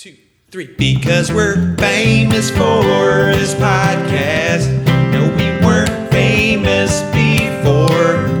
[0.00, 0.16] two,
[0.50, 0.66] three.
[0.78, 2.82] Because we're famous for
[3.36, 4.66] this podcast.
[5.12, 8.38] No, we weren't famous before.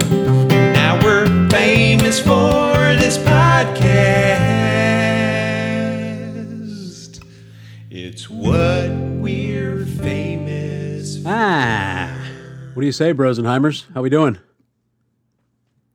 [0.72, 3.60] Now we're famous for this podcast.
[7.90, 8.88] It's what
[9.20, 11.24] we're famous for.
[11.26, 12.16] Ah.
[12.72, 13.84] What do you say, Brosenheimers?
[13.92, 14.38] How we doing?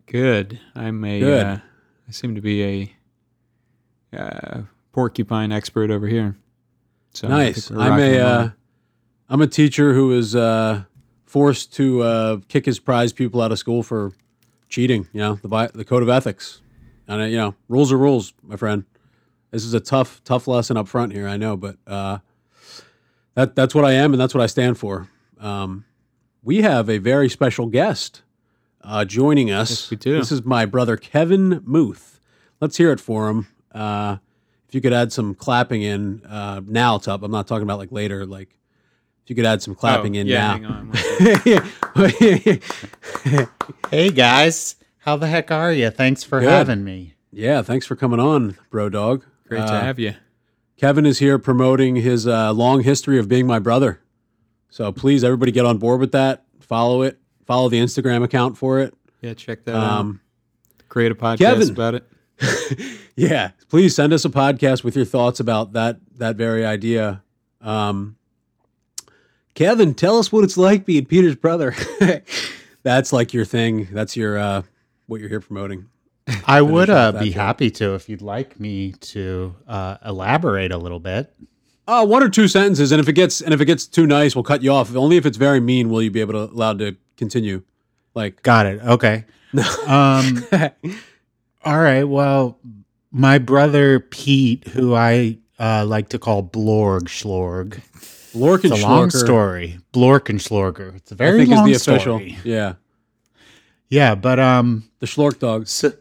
[0.05, 0.59] Good.
[0.75, 1.19] I'm a.
[1.19, 1.43] Good.
[1.43, 1.57] Uh,
[2.07, 2.93] I seem to be
[4.13, 4.61] a uh,
[4.95, 6.37] porcupine expert over here.
[7.13, 7.69] So nice.
[7.69, 8.49] I'm a uh,
[9.27, 10.85] I'm a teacher who is uh,
[11.25, 14.13] forced to uh, kick his prize pupil out of school for
[14.69, 15.09] cheating.
[15.11, 16.61] You know the the code of ethics,
[17.09, 18.85] and uh, you know rules are rules, my friend.
[19.51, 21.27] This is a tough tough lesson up front here.
[21.27, 22.19] I know, but uh,
[23.33, 25.09] that that's what I am, and that's what I stand for.
[25.41, 25.83] Um,
[26.41, 28.21] we have a very special guest
[28.81, 29.71] uh, joining us.
[29.71, 30.17] Yes, we do.
[30.19, 32.21] This is my brother Kevin Muth.
[32.61, 33.47] Let's hear it for him.
[34.75, 37.23] If you could add some clapping in uh, now, Tup.
[37.23, 38.25] I'm not talking about like later.
[38.25, 38.49] Like
[39.23, 40.91] if you could add some clapping Oh, in yeah, now.
[41.45, 42.59] hang on.
[43.89, 45.89] Hey guys, how the heck are you?
[45.91, 46.49] Thanks for Good.
[46.49, 47.13] having me.
[47.31, 49.23] yeah, thanks for coming on, bro dog.
[49.47, 50.15] Great Uh, to have you.
[50.75, 54.01] Kevin is here promoting his uh, long history of being my brother.
[54.69, 56.43] So please, everybody, get on board with that.
[56.59, 57.17] Follow it.
[57.45, 58.93] Follow the Instagram account for it.
[59.21, 60.19] Yeah, check that Um,
[60.81, 60.89] out.
[60.89, 61.69] Create a podcast Kevin.
[61.69, 62.03] about it.
[63.15, 67.23] yeah, please send us a podcast with your thoughts about that that very idea.
[67.61, 68.17] Um,
[69.53, 71.75] Kevin, tell us what it's like being Peter's brother.
[72.83, 73.87] That's like your thing.
[73.91, 74.61] That's your uh,
[75.07, 75.87] what you're here promoting.
[76.45, 77.35] I would uh, be joke.
[77.35, 81.33] happy to if you'd like me to uh, elaborate a little bit.
[81.87, 84.35] Uh, one or two sentences, and if it gets and if it gets too nice,
[84.35, 84.95] we'll cut you off.
[84.95, 87.63] Only if it's very mean will you be able to allowed to continue.
[88.15, 88.81] Like, Got it.
[88.81, 89.25] Okay.
[89.87, 90.43] um,
[91.65, 92.03] all right.
[92.03, 92.57] Well,
[93.11, 97.81] my brother Pete, who I uh, like to call Blorg Schlorg.
[98.33, 99.79] Lork and It's a long story.
[99.93, 100.95] Blork and Schlorger.
[100.95, 102.19] It's a I very think long is the official.
[102.19, 102.37] story.
[102.43, 102.73] Yeah,
[103.89, 105.71] Yeah, but um, the Schlork dogs.
[105.71, 105.93] So,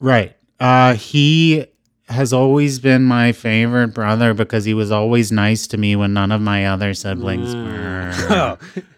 [0.00, 0.36] right.
[0.58, 1.66] Uh, he
[2.08, 6.32] has always been my favorite brother because he was always nice to me when none
[6.32, 8.58] of my other siblings were.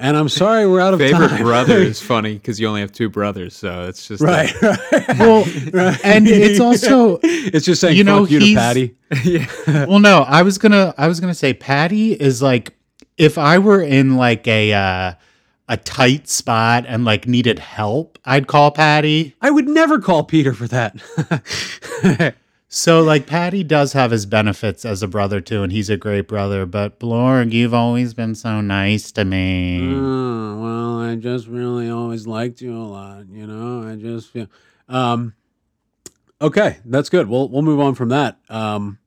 [0.00, 1.42] And I'm sorry we're out of Favorite time.
[1.42, 4.78] brother is funny because you only have two brothers, so it's just right, right.
[5.18, 5.44] well,
[6.02, 9.86] and it's also It's just saying You know, fuck you to he's- Patty.
[9.86, 12.74] well, no, I was gonna, I was gonna say, Patty is like,
[13.18, 15.12] if I were in like a uh,
[15.68, 19.36] a tight spot and like needed help, I'd call Patty.
[19.42, 20.96] I would never call Peter for that.
[22.72, 26.28] So like Patty does have his benefits as a brother too, and he's a great
[26.28, 26.66] brother.
[26.66, 29.92] But Blorg, you've always been so nice to me.
[29.92, 33.28] Oh, well, I just really always liked you a lot.
[33.28, 34.46] You know, I just feel.
[34.88, 35.34] Um,
[36.40, 37.28] okay, that's good.
[37.28, 38.38] We'll we'll move on from that.
[38.48, 39.00] Um,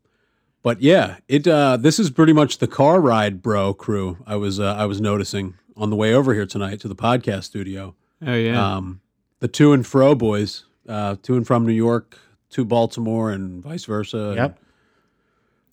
[0.62, 3.74] but yeah, it uh, this is pretty much the car ride, bro.
[3.74, 4.18] Crew.
[4.28, 7.46] I was uh, I was noticing on the way over here tonight to the podcast
[7.46, 7.96] studio.
[8.28, 8.76] oh yeah.
[8.76, 9.00] Um,
[9.40, 12.20] the to and fro boys, uh, to and from New York
[12.54, 14.34] to Baltimore and vice versa.
[14.36, 14.60] Yep.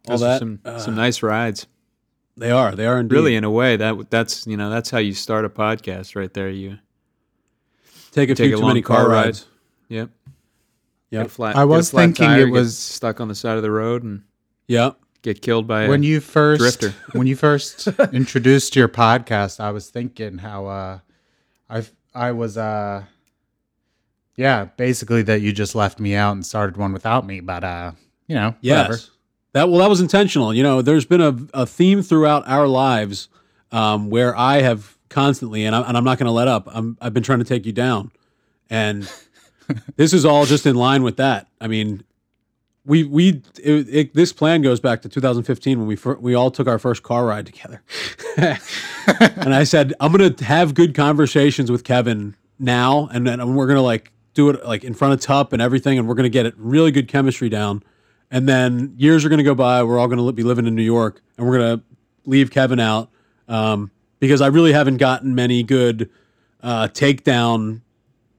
[0.09, 0.39] all Those that.
[0.41, 1.67] some uh, some nice rides.
[2.37, 2.75] They are.
[2.75, 3.15] They are indeed.
[3.15, 6.33] Really, in a way, that that's you know that's how you start a podcast right
[6.33, 6.49] there.
[6.49, 6.79] You
[8.13, 9.25] take a take few a too long many car car ride.
[9.27, 9.47] rides.
[9.89, 10.11] Yep.
[11.11, 11.23] Yep.
[11.25, 13.71] Get flat, I was flat thinking tire, it was- stuck on the side of the
[13.71, 14.23] road and
[14.69, 14.93] Yeah.
[15.23, 16.95] get killed by when a, you first drifter.
[17.19, 20.99] when you first introduced your podcast, I was thinking how uh
[21.69, 23.05] I I was uh
[24.41, 27.93] yeah, basically that you just left me out and started one without me, but uh
[28.27, 28.89] you know, Yes.
[28.89, 29.03] whatever.
[29.53, 30.55] That well, that was intentional.
[30.55, 33.29] You know, there's been a, a theme throughout our lives
[33.73, 36.69] um, where I have constantly, and I'm, and I'm not going to let up.
[36.73, 38.13] I'm, I've been trying to take you down,
[38.71, 39.11] and
[39.97, 41.49] this is all just in line with that.
[41.61, 42.05] I mean,
[42.87, 46.53] we we it, it, this plan goes back to 2015 when we fir- we all
[46.53, 47.83] took our first car ride together,
[48.37, 53.67] and I said I'm going to have good conversations with Kevin now, and then we're
[53.67, 56.25] going to like do it like in front of Tup and everything, and we're going
[56.25, 57.83] to get it really good chemistry down.
[58.31, 59.83] And then years are going to go by.
[59.83, 61.85] We're all going to be living in New York, and we're going to
[62.27, 63.11] leave Kevin out
[63.49, 66.09] um, because I really haven't gotten many good
[66.63, 67.81] uh, takedown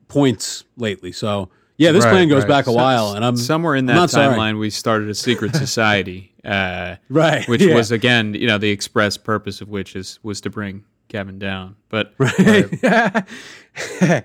[0.07, 1.11] points lately.
[1.11, 2.49] So yeah, this Right, plan goes right.
[2.49, 4.35] back a So- while, and I'm somewhere in that not sorry.
[4.35, 7.75] timeline we started a secret society, uh, right, which yeah.
[7.75, 11.75] was again you know the express purpose of which is was to bring Kevin down,
[11.89, 12.69] but right.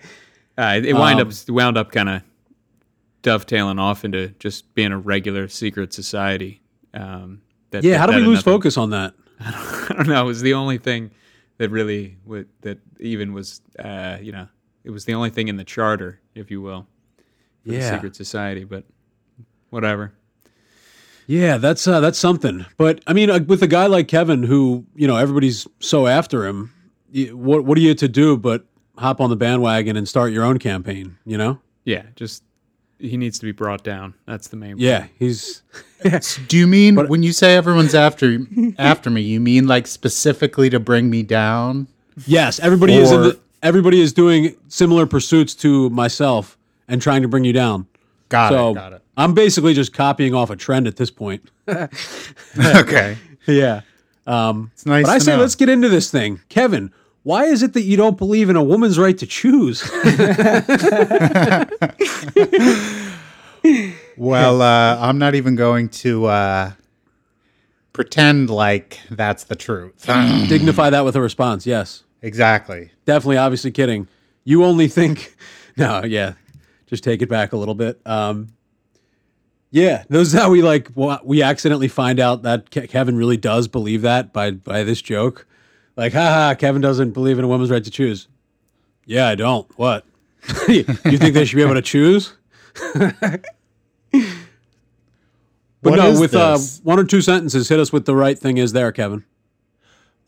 [0.58, 2.22] uh, it wind Um, up wound up kind of
[3.22, 6.60] dovetailing off into just being a regular secret society.
[6.94, 7.92] Um, that, yeah.
[7.92, 9.14] that- How do we lose nothing- focus on that?
[9.40, 10.22] I don't know.
[10.22, 11.10] It was the only thing
[11.58, 12.16] that really
[12.62, 14.48] that even was uh, you know
[14.84, 16.86] it was the only thing in the charter, if you will,
[17.64, 18.64] for the secret society.
[18.64, 18.84] But
[19.70, 20.12] whatever.
[21.26, 22.64] Yeah, that's uh, that's something.
[22.78, 26.46] But I mean, uh, with a guy like Kevin, who you know everybody's so after
[26.46, 26.72] him,
[27.32, 28.64] what what are you to do but
[28.98, 31.16] hop on the bandwagon and start your own campaign?
[31.24, 31.60] You know?
[31.84, 32.42] Yeah, just
[32.98, 34.14] he needs to be brought down.
[34.26, 34.78] That's the main.
[34.78, 35.62] Yeah, he's
[36.48, 38.38] Do you mean when you say everyone's after
[38.78, 39.20] after me?
[39.22, 41.88] You mean like specifically to bring me down?
[42.26, 42.58] yes.
[42.60, 46.56] Everybody is in the, everybody is doing similar pursuits to myself
[46.88, 47.86] and trying to bring you down.
[48.28, 48.74] Got so it.
[48.74, 49.02] Got it.
[49.16, 51.50] I'm basically just copying off a trend at this point.
[52.58, 53.16] Okay.
[53.46, 53.82] yeah.
[54.26, 55.04] Um, It's nice.
[55.04, 55.40] but I to say know.
[55.42, 56.92] let's get into this thing, Kevin.
[57.26, 59.82] Why is it that you don't believe in a woman's right to choose?
[64.16, 66.72] Well, uh, I'm not even going to uh,
[67.92, 70.06] pretend like that's the truth.
[70.48, 71.66] Dignify that with a response.
[71.66, 72.04] Yes.
[72.22, 72.92] exactly.
[73.06, 74.06] definitely obviously kidding
[74.44, 75.36] you only think
[75.76, 76.34] no yeah
[76.86, 78.48] just take it back a little bit um
[79.70, 80.88] yeah those how we like
[81.24, 85.46] we accidentally find out that kevin really does believe that by by this joke
[85.96, 88.28] like haha kevin doesn't believe in a woman's right to choose.
[89.04, 89.66] Yeah i don't.
[89.78, 90.04] What?
[90.68, 92.34] You think they should be able to choose?
[95.82, 98.36] But What no is with uh one or two sentences hit us with the right
[98.38, 99.24] thing is there kevin.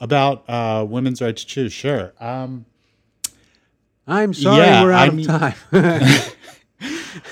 [0.01, 1.73] About uh, women's right to choose.
[1.73, 2.13] Sure.
[2.21, 2.65] Um,
[4.07, 5.27] i'm sorry Yeah, we're out I of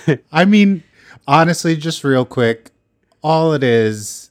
[0.00, 0.18] time.
[0.32, 0.82] I mean,
[1.28, 2.72] honestly, just real quick,
[3.22, 4.25] all it is,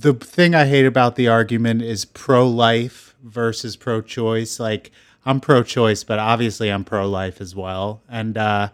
[0.00, 4.60] the thing I hate about the argument is pro life versus pro choice.
[4.60, 4.90] Like,
[5.24, 8.02] I'm pro choice, but obviously I'm pro life as well.
[8.08, 8.68] And, uh,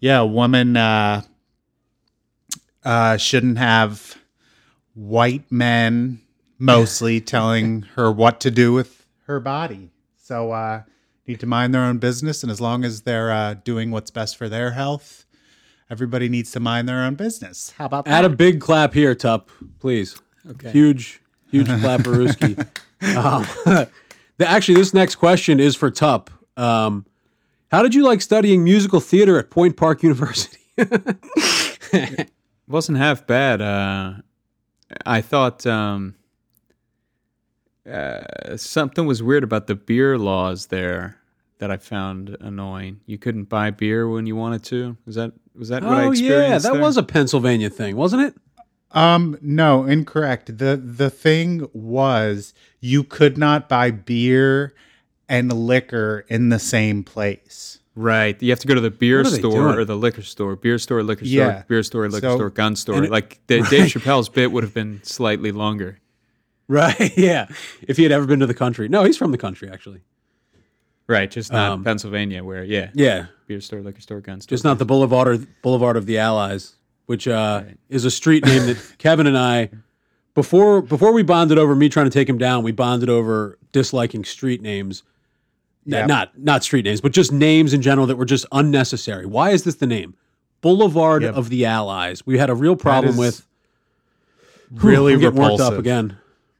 [0.00, 1.22] yeah, a woman uh,
[2.84, 4.18] uh, shouldn't have
[4.94, 6.20] white men
[6.58, 9.90] mostly telling her what to do with her body.
[10.16, 10.82] So, uh,
[11.26, 12.42] need to mind their own business.
[12.42, 15.24] And as long as they're uh, doing what's best for their health,
[15.90, 17.74] everybody needs to mind their own business.
[17.76, 18.12] How about that?
[18.12, 20.20] Add a big clap here, Tup, please.
[20.50, 20.70] Okay.
[20.70, 22.06] Huge, huge clap.
[22.06, 22.16] Um,
[23.64, 23.88] the,
[24.40, 26.30] actually, this next question is for Tup.
[26.56, 27.06] Um,
[27.70, 30.58] how did you like studying musical theater at Point Park University?
[32.66, 33.62] wasn't half bad.
[33.62, 34.14] Uh,
[35.06, 36.16] I thought um,
[37.90, 41.18] uh, something was weird about the beer laws there
[41.58, 43.00] that I found annoying.
[43.06, 44.96] You couldn't buy beer when you wanted to.
[45.06, 46.80] Was that was that what I oh yeah, that there?
[46.80, 48.34] was a Pennsylvania thing, wasn't it?
[48.94, 50.58] Um, no, incorrect.
[50.58, 54.74] The the thing was you could not buy beer
[55.28, 57.78] and liquor in the same place.
[57.94, 58.40] right.
[58.42, 60.56] You have to go to the beer What are they store or the liquor store.
[60.56, 61.62] Beer store, liquor store, Yeah.
[61.68, 62.96] beer store, liquor So- store, gun store.
[62.96, 65.98] and- like the, Dave Chappelle's bit would have been slightly longer.
[66.68, 67.12] Right.
[67.16, 67.48] Yeah.
[67.86, 70.00] If he had ever been to the country, no, he's from the country actually.
[71.08, 74.54] Right, just not Um, Pennsylvania, where yeah, Yeah, beer store, liquor store, gun store.
[74.54, 76.76] just not the Boulevard or Boulevard of the Allies,
[77.06, 79.70] which uh, is a street name that Kevin and I,
[80.34, 84.24] before before we bonded over me trying to take him down, we bonded over disliking
[84.24, 85.02] street names.
[85.84, 86.06] Yep.
[86.08, 89.26] Not not street names, but just names in general that were just unnecessary.
[89.26, 90.14] Why is this the name?
[90.60, 91.34] Boulevard Yep.
[91.34, 92.24] of the Allies.
[92.24, 93.44] We had a real problem with
[94.70, 96.16] Really I'm getting worked up again.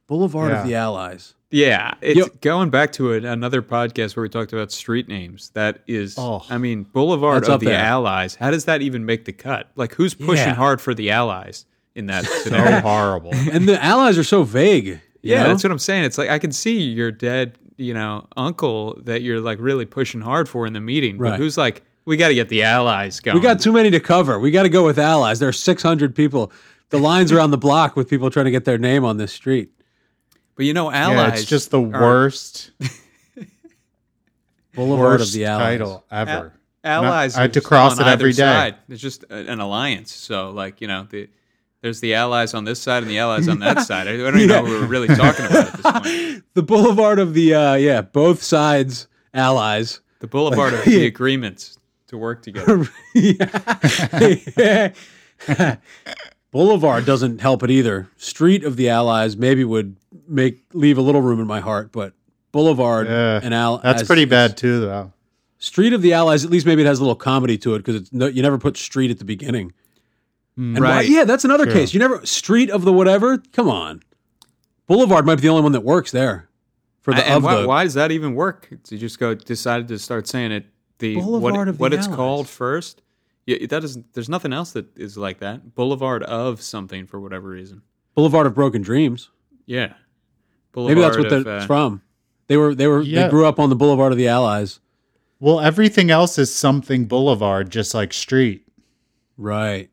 [0.07, 0.61] Boulevard Yeah.
[0.61, 1.33] of the Allies.
[1.53, 5.51] Yeah, it's Yo- going back to a, another podcast where we talked about street names.
[5.53, 6.43] That is, Oh.
[6.49, 7.79] I mean, Boulevard of the there.
[7.79, 8.33] Allies.
[8.35, 9.69] How does that even make the cut?
[9.75, 10.53] Like, who's pushing Yeah.
[10.55, 11.65] hard for the Allies
[11.95, 13.31] in that So horrible.
[13.51, 14.87] And the Allies are so vague.
[14.87, 15.49] you yeah, know?
[15.49, 16.05] that's what I'm saying.
[16.05, 20.21] It's like I can see your dead, you know, uncle that you're like really pushing
[20.21, 21.39] hard for in the meeting, but Right.
[21.39, 23.35] who's like, we got to get the Allies going.
[23.37, 24.39] We got too many to cover.
[24.39, 25.39] We got to go with allies.
[25.39, 26.51] There are 600 people.
[26.89, 29.69] The lines around the block with people trying to get their name on this street.
[30.55, 31.17] But you know, allies.
[31.17, 32.71] yeah, it's just the are- worst,
[34.75, 35.63] Boulevard worst of the Allies.
[35.65, 36.53] title ever.
[36.83, 37.37] Allies.
[37.37, 38.37] I had to cross it every day.
[38.43, 38.75] Side.
[38.89, 40.11] It's just an alliance.
[40.13, 41.29] So, like, you know, the
[41.81, 44.07] there's the allies on this side and the allies on that side.
[44.07, 46.43] I don't even know what we're really talking about at this point.
[46.55, 50.01] The Boulevard of the uh, yeah, both sides allies.
[50.19, 52.87] The boulevard of the agreements to work together.
[53.13, 54.93] yeah.
[56.51, 58.07] Boulevard doesn't help it either.
[58.15, 62.13] Street of the Allies maybe would make leave a little room in my heart, but
[62.51, 65.11] Boulevard Yeah, and Al That's as- pretty bad too, though.
[65.59, 67.95] Street of the Allies, at least maybe it has a little comedy to it because
[67.95, 69.71] it's no, you never put street at the beginning.
[70.57, 70.75] Hmm.
[70.75, 71.09] And why- Right.
[71.09, 71.73] yeah, that's another True.
[71.73, 71.93] case.
[71.93, 73.37] You never street of the whatever.
[73.53, 74.01] Come on,
[74.87, 76.49] Boulevard might be the only one that works there.
[77.01, 78.69] For the and of why, the why does that even work?
[78.89, 80.65] You just go decided to start saying it
[80.99, 83.01] the Boulevard what, of the what it's called first.
[83.45, 84.13] Yeah, that doesn't.
[84.13, 85.75] There's nothing else that is like that.
[85.75, 87.81] Boulevard of something for whatever reason.
[88.15, 89.29] Boulevard of Broken Dreams.
[89.65, 89.93] Yeah.
[90.75, 92.01] Maybe that's what Boulevard that's of, uh, from.
[92.47, 93.23] They were they were Yeah.
[93.23, 94.79] they grew up on the Boulevard of the Allies.
[95.39, 98.65] Well, everything else is something boulevard, just like street.
[99.37, 99.89] Right.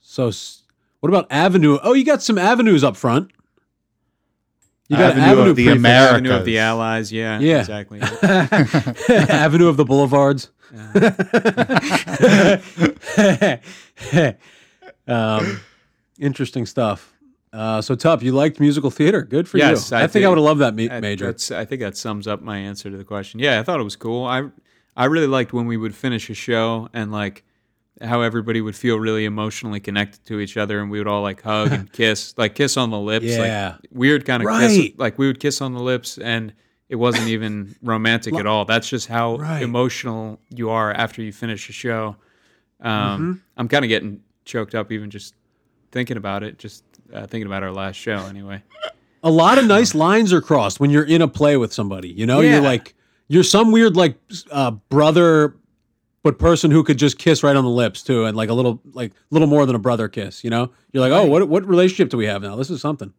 [0.00, 0.30] So,
[1.00, 1.78] What about Avenue?
[1.82, 3.32] Oh, you got some avenues up front.
[4.88, 5.78] You got Avenue Avenue of the prefix.
[5.80, 6.12] Americas.
[6.12, 7.12] Avenue of the Allies.
[7.12, 7.40] Yeah.
[7.40, 7.58] Yeah.
[7.58, 8.00] Exactly.
[9.10, 10.50] Avenue of the Boulevards.
[15.08, 15.60] um,
[16.18, 17.12] interesting stuff.
[17.56, 18.22] Uh, so, Tup.
[18.22, 19.22] you liked musical theater.
[19.22, 19.96] Good for Yes, you.
[19.96, 21.26] I I, think I would have loved that ma- That- major.
[21.26, 23.40] That's, I think that sums up my answer to the question.
[23.40, 24.24] Yeah, I thought it was cool.
[24.26, 24.44] I
[24.96, 27.44] I really liked when we would finish a show and like
[28.02, 31.40] how everybody would feel really emotionally connected to each other and we would all like
[31.42, 33.76] hug and kiss, like kiss on the lips, Yeah.
[33.80, 34.68] like weird kind of Right.
[34.68, 34.90] kiss.
[34.98, 36.52] Like we would kiss on the lips and
[36.90, 38.64] it wasn't even romantic at all.
[38.66, 39.62] That's just how Right.
[39.62, 42.16] emotional you are after you finish a show.
[42.80, 43.32] Um, Mm-hmm.
[43.56, 45.34] I'm kind of getting choked up even just
[45.90, 46.58] thinking about it.
[46.58, 48.62] Just uh, thinking about our last show anyway.
[49.22, 52.08] a lot of nice lines are crossed when you're in a play with somebody.
[52.08, 52.52] You know, Yeah.
[52.54, 52.94] you're like
[53.28, 54.16] you're some weird like
[54.52, 55.56] uh, brother,
[56.22, 58.80] but person who could just kiss right on the lips too, and like a little
[58.92, 60.44] like little more than a brother kiss.
[60.44, 62.56] You know, you're like, oh, what what relationship do we have now?
[62.56, 63.12] This is something.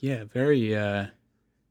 [0.00, 0.76] Yeah, very.
[0.76, 1.06] Uh,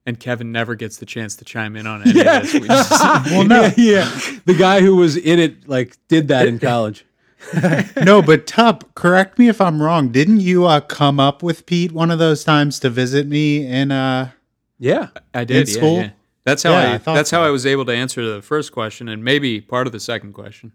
[0.06, 2.54] and Kevin never gets the chance to chime in on any of this.
[2.54, 2.92] We just-
[3.32, 4.20] Well, no, yeah, yeah.
[4.46, 7.06] The guy who was in it like did that in college.
[8.04, 10.10] no, but Tup, correct me if I'm wrong.
[10.10, 13.92] Didn't you uh, come up with Pete one of those times to visit me in
[13.92, 14.32] uh
[14.80, 15.58] Yeah, I did.
[15.62, 15.98] In yeah, school?
[15.98, 16.10] yeah.
[16.44, 16.94] That's how Yeah, I.
[16.96, 17.44] I thought that's how.
[17.44, 20.72] I was able to answer the first question and maybe part of the second question.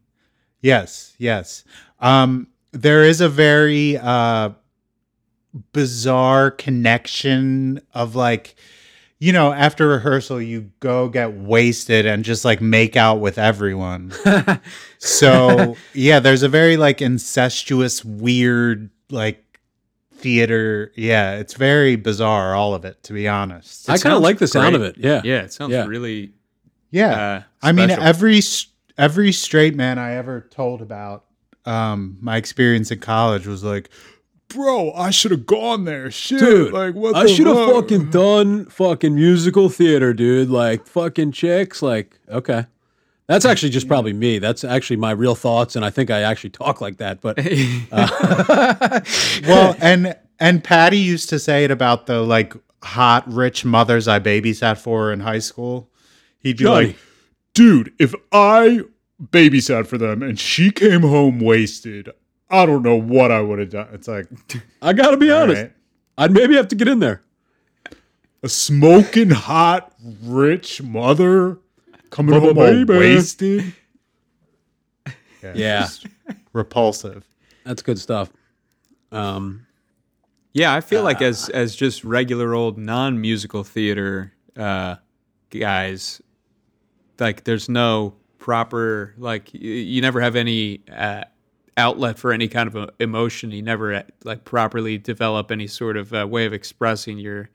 [0.61, 1.65] Yes, yes.
[1.99, 4.51] Um, there is a very uh,
[5.73, 8.55] bizarre connection of like,
[9.23, 14.13] you know, after rehearsal, you go get wasted and just like make out with everyone.
[14.99, 19.61] so, yeah, there's a very like incestuous, weird, like
[20.17, 20.91] theater.
[20.97, 23.89] Yeah, it's very bizarre, all of it, to be honest.
[23.89, 24.97] I kind of like the sound of it.
[24.99, 25.87] Yeah, Yeah, it sounds Yeah.
[25.87, 26.33] really.
[26.91, 27.13] Yeah.
[27.13, 28.41] Uh, I mean, every
[28.99, 31.27] every straight man I ever told about
[31.65, 33.89] um, my experience in college was like,
[34.55, 36.41] "Bro, I should have gone there, shit.
[36.41, 37.15] Dude, like, what?
[37.15, 40.51] I should have fucking done fucking musical theater, dude.
[40.51, 41.83] Like fucking chicks.
[41.83, 42.67] Like, okay.
[43.29, 44.39] That's actually just probably me.
[44.39, 47.21] That's actually my real thoughts, and I think I actually talk like that.
[47.21, 47.39] But
[47.93, 49.01] uh,
[49.47, 54.19] well, and and Patty used to say it about the like hot rich mothers I
[54.19, 55.89] babysat for in high school.
[56.41, 56.87] He'd be Johnny.
[56.89, 56.97] like,
[57.55, 58.81] "Dude, if I
[59.31, 62.11] babysat for them and she came home wasted,
[62.53, 64.27] I don't know what I would have done." It's like,
[64.81, 65.73] I gotta be honest, right.
[66.19, 67.23] I'd maybe have to get in there.
[68.43, 69.93] a smoking hot
[70.23, 71.59] rich mother
[72.11, 72.93] coming home all baby.
[72.93, 73.73] wasted.
[75.55, 76.07] Yeah, just
[76.53, 77.25] repulsive.
[77.65, 78.31] that's good stuff.
[79.11, 79.67] Um,
[80.53, 81.25] Yeah, I feel like Uh.
[81.27, 84.97] as as just regular old non musical theater uh,
[85.51, 86.23] guys,
[87.19, 91.25] like there's no proper like y- you never have any uh,
[91.77, 93.51] outlet for any kind of uh emotion.
[93.51, 97.49] You never uh, like properly develop any sort of uh, way of expressing your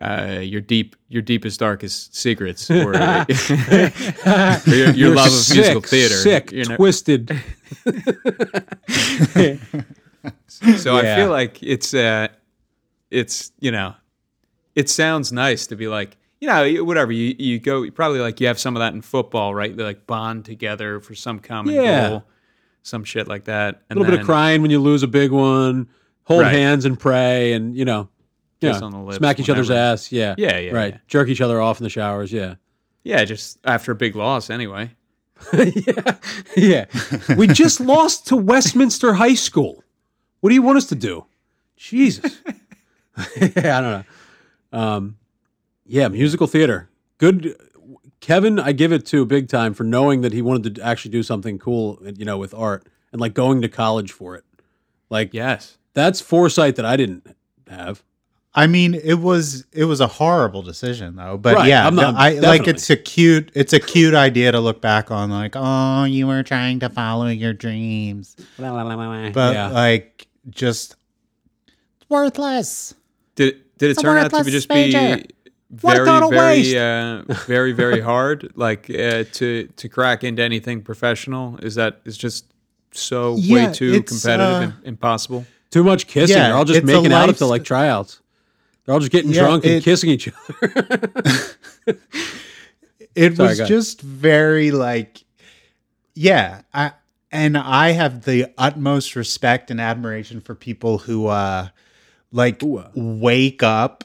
[0.00, 3.26] uh, your deep your deepest darkest secrets or, or
[4.66, 6.14] your, your love of sick, musical theater.
[6.14, 6.76] sick, you know?
[6.76, 7.30] twisted.
[10.74, 12.28] So I feel like it's uh
[13.10, 13.94] it's you know
[14.74, 18.46] it sounds nice to be like you know whatever you you go probably like you
[18.46, 22.08] have some of that in football right they like bond together for some common Yeah.
[22.10, 22.24] goal
[22.82, 25.88] some shit like that A little bit of crying when you lose a big one.
[26.24, 26.52] Hold Right.
[26.52, 28.08] hands and pray, and you know,
[28.60, 30.12] yeah, on the lips smack each other's ass.
[30.12, 30.94] Yeah, Yeah, yeah, right.
[30.94, 31.00] yeah.
[31.08, 32.32] Jerk each other off in the showers.
[32.32, 32.54] Yeah.
[33.02, 34.90] yeah just after a big loss anyway
[35.54, 36.16] yeah,
[36.54, 36.84] yeah.
[37.36, 39.82] We just lost to Westminster High School.
[40.40, 41.24] What do you want us to do?
[41.76, 42.40] Jesus.
[43.40, 44.04] yeah, I don't know.
[44.72, 45.16] Um,
[45.86, 46.90] yeah, musical theater.
[47.16, 47.56] Good.
[48.20, 51.22] Kevin, I give it to big time for knowing that he wanted to actually do
[51.22, 54.44] something cool, you know, with art and like going to college for it.
[55.08, 57.26] Like, yes that's foresight that I didn't
[57.68, 58.02] have.
[58.52, 61.38] I mean, it was it was a horrible decision though.
[61.38, 64.58] But Right, yeah, I'm not- I like it's a cute it's a cute idea to
[64.60, 65.30] look back on.
[65.30, 69.68] Like, oh, you were trying to follow your dreams, but yeah.
[69.68, 70.96] like just
[72.08, 72.94] worthless.
[73.36, 74.98] did did it It's turn out to be just major.
[74.98, 75.39] be What a
[75.70, 81.56] very total very uh, very very hard like uh, to to crack into anything professional
[81.58, 82.44] is that is just
[82.92, 86.36] so Yeah, way too competitive uh, and impossible Too much kissing.
[86.36, 88.20] Yeah, They're all just making out life- at the like tryouts.
[88.84, 90.36] They're all just getting Yeah, drunk and kissing each other.
[93.14, 95.22] it Sorry, was just very like
[96.14, 96.92] yeah i
[97.30, 101.68] and i have the utmost respect and admiration for people who uh
[102.32, 102.90] like Ooh, uh.
[102.94, 104.04] wake up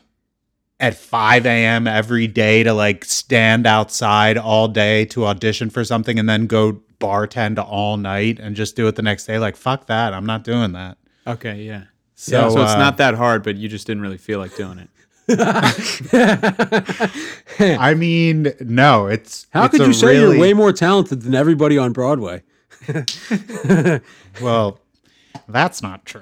[0.80, 6.20] at 5 a.m every day to like stand outside all day to audition for something
[6.20, 9.88] and then go bartend all night and just do it the next day like fuck
[9.88, 11.84] that i'm not doing that okay yeah
[12.16, 14.80] So, So, it's uh, not that hard, but you just didn't really feel like doing
[14.80, 14.90] it.
[17.60, 19.08] I mean, no.
[19.08, 22.44] It's How it's could you say really, you're way more talented than everybody on Broadway?
[24.42, 24.80] well?
[25.50, 26.22] That's not true.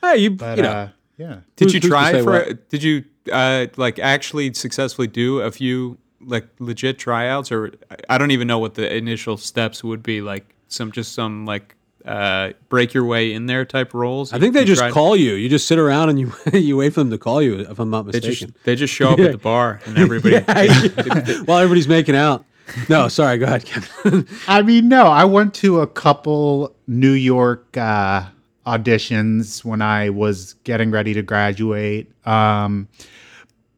[0.00, 2.32] Hey, you, But you know, uh, yeah, Did Who's- you try for?
[2.32, 2.68] what?
[2.68, 7.72] Did you uh, like actually successfully do a few like legit tryouts, or
[8.08, 10.20] I don't even know what the initial steps would be.
[10.20, 14.32] Like some just some like uh, break your way in there type roles.
[14.32, 15.32] I think they You just tried- call you.
[15.34, 17.60] You just sit around and you you wait for them to call you.
[17.60, 18.54] If I'm not They just mistaken.
[18.64, 20.34] they just show up at the bar and everybody.
[20.46, 21.42] Yeah.
[21.44, 22.44] While everybody's making out.
[22.88, 23.36] No, sorry.
[23.38, 24.26] Go ahead, Kevin.
[24.48, 25.06] I mean, no.
[25.06, 28.24] I went to a couple New York uh,
[28.66, 32.10] auditions when I was getting ready to graduate.
[32.26, 32.88] Um,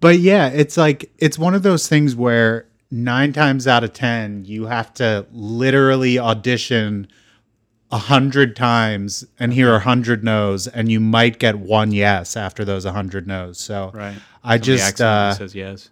[0.00, 4.44] but yeah, it's like it's one of those things where nine times out of ten
[4.44, 7.08] you have to literally audition
[7.90, 12.64] a hundred times and hear a hundred no's, and you might get one yes after
[12.64, 13.58] those a hundred no's.
[13.58, 14.16] So right.
[14.44, 15.90] I Somebody just uh, says yes.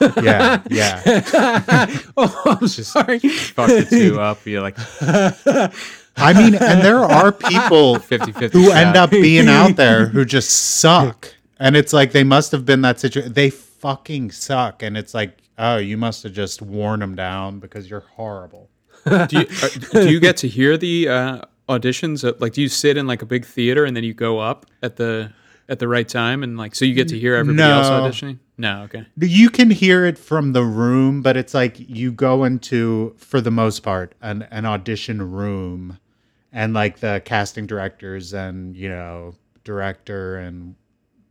[0.22, 1.02] yeah yeah.
[2.16, 3.20] oh, I'm just sorry.
[3.22, 4.44] You fuck the two up.
[4.46, 4.76] You're like
[6.16, 10.24] I mean, and there are people 50 50 who end up being out there who
[10.24, 10.50] just
[10.80, 11.34] suck.
[11.58, 13.32] And it's like they must have been that situation.
[13.32, 14.82] They fucking suck.
[14.82, 18.70] And it's like, oh, you must have just worn them down because you're horrible.
[19.06, 22.40] do you, uh, do you get to hear the uh, auditions?
[22.40, 24.96] Like, do you sit in like a big theater and then you go up at
[24.96, 25.32] the
[25.68, 28.38] at the right time and like so you get to hear everybody else auditioning?
[28.60, 29.06] No, okay.
[29.18, 33.50] You can hear it from the room, but it's like you go into, for the
[33.50, 35.98] most part, an, an audition room
[36.52, 40.74] and like the casting directors and, you know, director and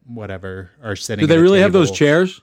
[0.07, 1.21] whatever are sitting.
[1.23, 2.41] Do they at a really have those chairs?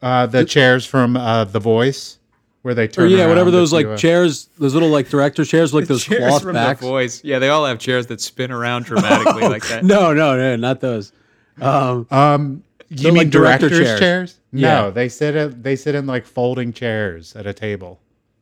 [0.00, 2.18] Uh, the chairs from uh, The Voice
[2.62, 5.44] where they Or turn yeah, whatever those like you, uh, chairs, those little like director
[5.44, 6.80] chairs, like those Chairs cloth from backs.
[6.80, 7.22] the voice.
[7.24, 9.84] Yeah, they all have chairs that spin around dramatically like that.
[9.84, 11.12] No, no, no, not those.
[11.60, 12.62] Um, Um,
[12.92, 14.00] you They're mean like director directors' chairs.
[14.00, 14.40] chairs?
[14.52, 14.90] No, Yeah.
[14.90, 18.00] they sit at they sit in like folding chairs at a table.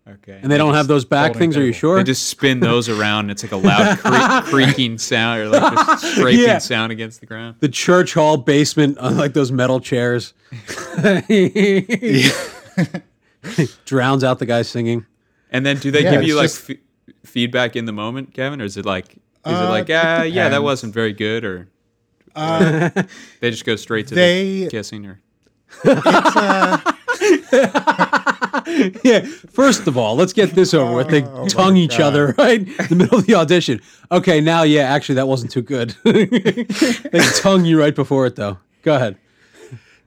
[0.08, 0.40] Okay.
[0.42, 1.56] and they don't have those back folding things.
[1.56, 1.98] Are you sure?
[1.98, 3.26] They just spin those around.
[3.26, 3.98] And it's like a loud
[4.44, 6.58] cre- creaking sound or like just scraping Yeah.
[6.58, 7.56] sound against the ground.
[7.60, 10.34] the church hall basement on like those metal chairs.
[13.84, 15.06] Drowns out the guy singing.
[15.50, 16.76] And then do they Yeah, give you like it's f-
[17.24, 20.22] feedback in the moment, Kevin, or is it like is Uh, it like it ah
[20.22, 21.68] yeah that wasn't very good or
[22.36, 22.90] Uh,
[23.40, 25.20] they just go straight to They- the kissing or
[29.04, 29.20] Yeah.
[29.50, 31.08] First of all, let's get this over with.
[31.08, 33.80] They Oh, tongue each other right in the middle of the audition.
[34.10, 35.90] Okay, now yeah, actually that wasn't too good.
[36.04, 38.58] they tongue you right before it though.
[38.82, 39.16] Go ahead.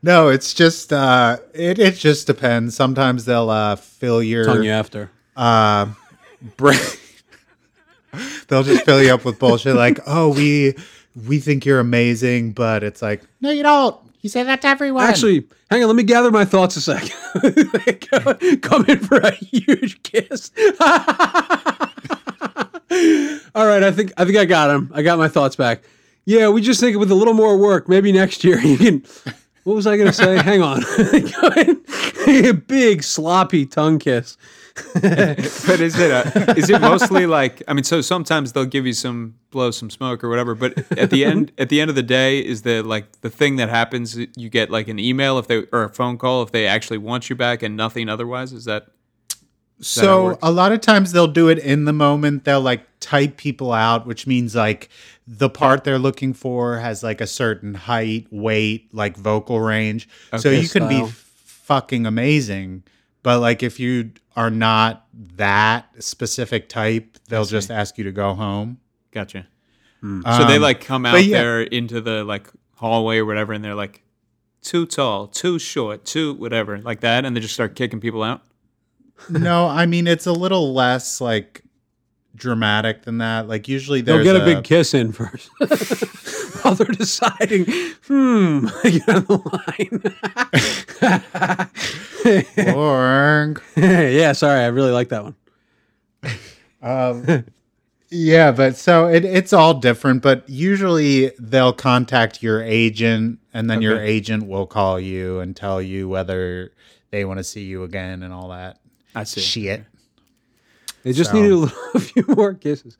[0.02, 2.76] no, it's just uh, it it just depends.
[2.76, 5.12] Sometimes they'll uh, fill your Tongue you after.
[5.36, 5.88] uh,
[6.58, 6.80] brain.
[8.48, 10.76] they'll just fill you up with bullshit like, oh, we
[11.28, 14.00] we think you're amazing, but it's like, no, you don't.
[14.22, 15.04] You say that to everyone.
[15.04, 15.88] Actually, hang on.
[15.88, 17.12] Let me gather my thoughts a second.
[18.62, 20.52] Come in for a huge kiss.
[23.56, 24.92] All right, I think I think I got him.
[24.94, 25.84] I got my thoughts back.
[26.26, 29.04] Yeah, we just think with a little more work, maybe next year you can.
[29.66, 30.42] What was I going to say?
[30.42, 30.84] hang on.
[32.28, 34.38] A big sloppy tongue kiss.
[34.76, 38.94] But is it a, is it mostly like I mean so sometimes they'll give you
[38.94, 42.02] some blow some smoke or whatever but at the end at the end of the
[42.04, 45.66] day is the like the thing that happens you get like an email if they
[45.72, 48.84] or a phone call if they actually want you back and nothing otherwise is that
[48.84, 48.92] how
[49.82, 50.40] So works?
[50.42, 52.46] a lot of times they'll do it in the moment.
[52.46, 54.88] They'll like type people out, which means like
[55.28, 60.08] the part they're looking for has like a certain height, weight, like vocal range.
[60.38, 61.08] so Okay, you can be style.
[61.08, 61.16] f-
[61.66, 62.84] fucking amazing,
[63.24, 68.34] but like if you are not that specific type, they'll just ask you to go
[68.34, 68.80] home.
[69.12, 69.48] gotcha
[70.02, 71.38] so they Um, like come out yeah.
[71.42, 74.04] there into the like hallway or whatever and they're like
[74.62, 78.42] too tall too short too whatever like that and they just start kicking people out
[79.30, 81.62] no, I mean it's a little less like
[82.36, 83.48] dramatic than that.
[83.48, 85.50] Like usually They'll there's get a, big kiss in first
[86.64, 87.66] while they're deciding.
[88.08, 88.68] Hmm.
[88.84, 89.38] Get on the
[92.66, 92.76] line.
[92.76, 93.62] Org.
[93.76, 94.32] yeah.
[94.34, 95.36] Sorry, I really like that one.
[96.82, 97.46] Um,
[98.10, 100.22] yeah, but so it, it's all different.
[100.22, 105.82] But usually they'll contact your agent, and then your agent will call you and tell
[105.82, 106.72] you whether
[107.12, 108.80] they want to see you again and all that
[109.16, 109.84] I see shit.
[111.04, 112.98] They just So- needed a, little, a few more kisses.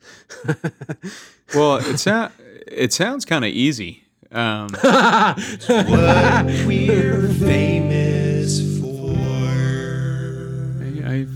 [1.54, 2.30] well it's sa-
[2.66, 4.68] it sounds kind of easy um,
[5.66, 9.14] What we're famous for.
[10.82, 11.32] I, I've,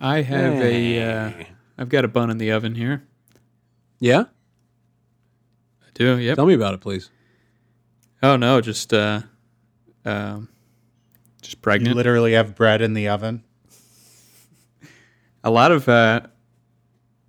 [0.00, 1.32] I have a, uh,
[1.76, 3.02] I've got a bun in the oven here.
[3.98, 4.24] Yeah.
[5.82, 6.36] I do yep.
[6.36, 7.10] Tell me about it, please.
[8.22, 9.22] Oh no, just uh,
[10.04, 10.48] um,
[11.42, 11.96] just You pregnant.
[11.96, 13.42] literally have bread in the oven.
[15.42, 16.20] a lot of uh,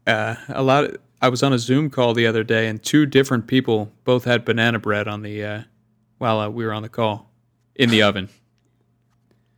[0.06, 0.84] uh, a lot.
[0.84, 4.24] Of, I was on a Zoom call the other day, and two different people both
[4.26, 5.62] had banana bread on the uh,
[6.18, 7.32] while uh, we were on the call
[7.76, 8.30] in the oven.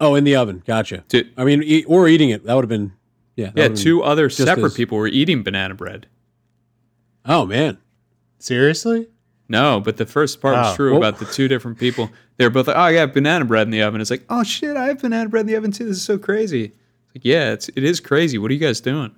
[0.04, 0.64] Oh, in the oven.
[0.66, 1.04] Gotcha.
[1.10, 2.44] Two, I mean, e- or eating it.
[2.46, 2.94] That would have been.
[3.36, 3.52] Yeah.
[3.52, 6.08] that yeah, would've been- two other separate as- people were eating banana bread.
[7.24, 7.78] Oh man.
[8.40, 9.10] Seriously?
[9.48, 10.76] No, but the first part was Oh.
[10.76, 12.10] true Well- about the two different people.
[12.38, 14.42] They were both like, "Oh, I got banana bread in the oven." It's like, "Oh
[14.42, 15.86] shit, I have banana bread in the oven too.
[15.86, 18.40] This is so crazy." It's like, yeah, it's it is crazy.
[18.40, 19.12] What are you guys doing?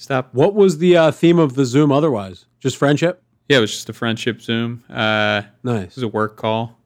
[0.00, 0.32] Stop.
[0.32, 2.46] What was the uh, theme of the Zoom otherwise?
[2.58, 3.22] Just friendship?
[3.50, 4.82] Yeah, it was just a friendship Zoom.
[4.88, 5.88] Uh, Nice.
[5.88, 6.78] this is a work call.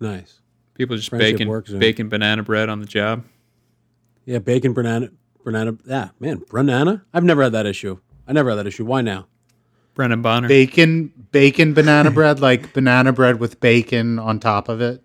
[0.00, 0.40] Nice.
[0.74, 3.24] People just Friendship baking work baking banana bread on the job.
[4.24, 5.10] Yeah, bacon banana
[5.44, 7.04] banana yeah, man, banana?
[7.14, 8.00] I've never had that issue.
[8.26, 8.84] I never had that issue.
[8.84, 9.28] Why now?
[9.94, 10.48] Brennan Bonner.
[10.48, 15.04] Bacon, bacon banana bread, like banana bread with bacon on top of it.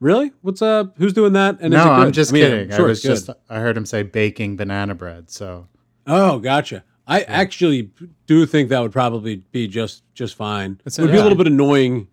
[0.00, 0.32] Really?
[0.40, 1.58] What's uh who's doing that?
[1.60, 2.06] And is no, it good?
[2.06, 2.70] I'm just I mean, kidding.
[2.72, 5.30] I'm sure I was just I heard him say baking banana bread.
[5.30, 5.68] So
[6.06, 6.84] Oh, gotcha.
[7.06, 7.90] I actually
[8.26, 10.80] do think that would probably be just just fine.
[10.84, 12.08] That's it would be a little bit annoying,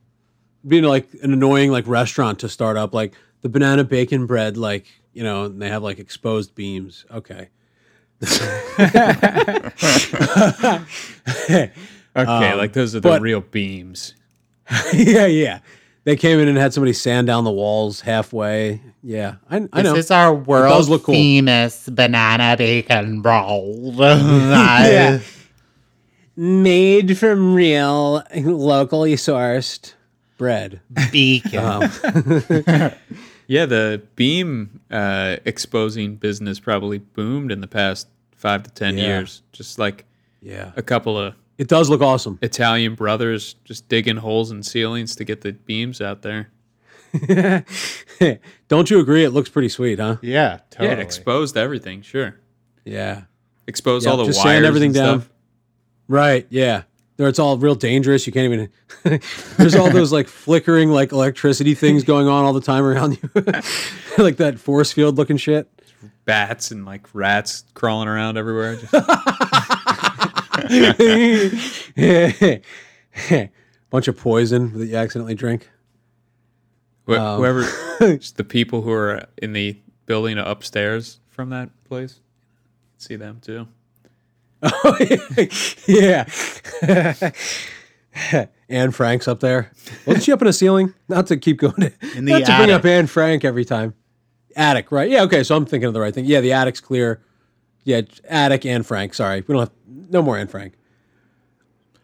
[0.68, 4.86] being like an annoying like restaurant to start up, like the banana bacon bread, like
[5.14, 7.06] you know, and they have like exposed beams.
[7.12, 7.50] Okay.
[12.16, 14.16] Okay, Um, like those are the but- real beams.
[14.94, 15.60] yeah, yeah.
[16.10, 18.82] They came in and had somebody sand down the walls halfway.
[19.04, 19.94] Yeah, I, I know.
[19.94, 21.14] this is our world does look cool.
[21.14, 23.94] famous banana bacon roll.
[24.00, 25.20] Yeah.
[26.36, 29.94] Made from real, locally sourced
[30.38, 30.82] bread.
[31.12, 31.60] Bacon.
[31.60, 32.92] Um,
[33.48, 39.04] Yeah, the beam uh, exposing business probably boomed in the past five to ten Yeah.
[39.06, 39.42] years.
[39.52, 40.06] Just like
[40.42, 42.40] Yeah, a couple of it does look awesome.
[42.42, 46.50] Italian brothers just digging holes in ceilings to get the beams out there.
[48.68, 49.24] Don't you agree?
[49.24, 50.18] It looks pretty sweet, huh?
[50.22, 50.96] yeah, totally.
[50.98, 52.02] Yeah, exposed everything.
[52.02, 52.36] Sure,
[52.86, 53.24] Yeah.
[53.68, 55.20] exposed Yeah, all the just wires sand everything and down.
[55.22, 55.32] stuff.
[56.08, 56.48] Right.
[56.50, 56.84] Yeah.
[57.18, 58.26] There, it's all real dangerous.
[58.26, 58.70] You can't even.
[59.58, 63.30] there's all those like flickering like electricity things going on all the time around you,
[64.18, 65.68] like that force field looking shit.
[66.24, 68.78] Bats and like rats crawling around everywhere.
[68.78, 68.94] Just-
[73.90, 75.68] Bunch of poison that you accidentally drink.
[77.08, 77.64] Wh- Um, Whoever,
[78.18, 82.20] just the people who are in the building upstairs from that place,
[82.98, 83.68] see them too.
[84.62, 84.98] Oh,
[85.88, 86.26] yeah.
[88.68, 89.72] Anne Frank's up there.
[90.06, 90.94] Wasn't she up in a ceiling?
[91.08, 91.94] Not to keep going.
[92.16, 92.86] In the not to bring up.
[92.86, 93.94] Anne Frank every time.
[94.56, 95.10] Attic, right?
[95.10, 95.24] Yeah.
[95.24, 95.44] Okay.
[95.44, 96.26] So I'm thinking of the right thing.
[96.26, 97.22] Yeah, the attic's clear.
[97.86, 99.14] Yeah, attic Anne Frank.
[99.14, 99.72] Sorry, we don't have
[100.10, 100.74] no more Anne Frank.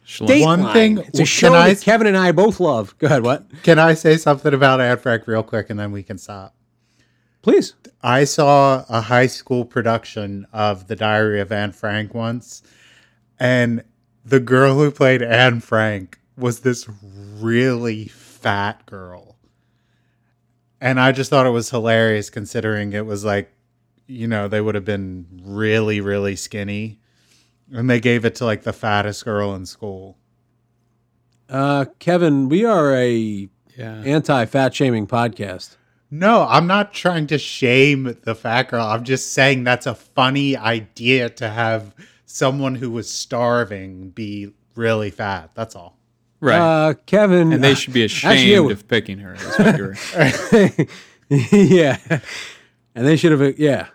[0.06, 2.96] Schlem- One thing- It's a can show I- that Kevin and I both love.
[3.00, 3.24] Go ahead.
[3.24, 3.46] What?
[3.64, 6.56] Can I say something about Anne Frank real quick and then we can stop?
[7.42, 7.74] Please.
[8.04, 12.62] I saw a high school production of The Diary of Anne Frank once,
[13.40, 13.84] and
[14.24, 16.88] the girl who played Anne Frank was this
[17.40, 19.38] really fat girl.
[20.82, 23.52] And I just thought it was hilarious considering it was like,
[24.08, 27.00] you know, they would have been really, really skinny.
[27.72, 30.18] And they gave it to like the fattest girl in school.
[31.50, 34.02] Uh, Kevin, we are a yeah.
[34.06, 35.78] anti-fat shaming podcast.
[36.12, 38.86] No, I'm not trying to shame the fat girl.
[38.86, 41.94] I'm just saying that's a funny idea to have
[42.26, 45.52] someone who was starving be really fat.
[45.56, 45.98] That's all.
[46.40, 46.60] Right.
[46.60, 49.36] Uh, Kevin, and they should be ashamed Actually, yeah, of picking her.
[49.60, 50.88] You were-
[51.30, 51.98] yeah,
[52.94, 53.58] and they should have.
[53.60, 53.88] Yeah,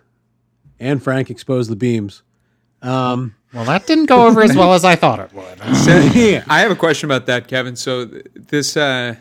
[0.80, 2.22] Anne Frank exposed the beams.
[2.82, 5.58] Um, Well, that didn't go over as well as I thought it would.
[6.14, 6.44] yeah.
[6.48, 7.74] I have a question about that, Kevin.
[7.74, 9.16] So this, uh,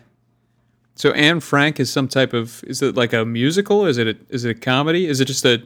[0.96, 3.86] so Anne Frank is some type of is it like a musical?
[3.86, 5.08] Is it a, is it a comedy?
[5.08, 5.66] Is it just a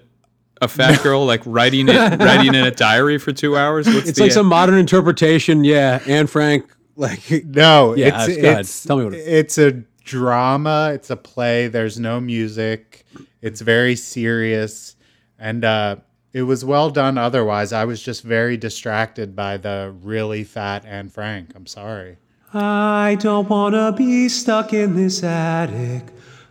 [0.61, 3.85] a fat girl like writing it writing in a diary for two hours?
[3.87, 5.63] What's It's the, like uh, some modern interpretation.
[5.63, 6.71] Yeah, Anne Frank.
[6.95, 9.27] Like, No, Yeah, it's go it's Tell me what it is.
[9.27, 9.71] it's a
[10.03, 10.91] drama.
[10.93, 11.67] It's a play.
[11.67, 13.05] There's no music.
[13.41, 14.95] It's very serious,
[15.37, 15.97] and uh,
[16.33, 17.17] it was well done.
[17.17, 21.51] Otherwise, I was just very distracted by the really fat Anne Frank.
[21.55, 22.17] I'm sorry.
[22.53, 26.03] I don't wanna be stuck in this attic.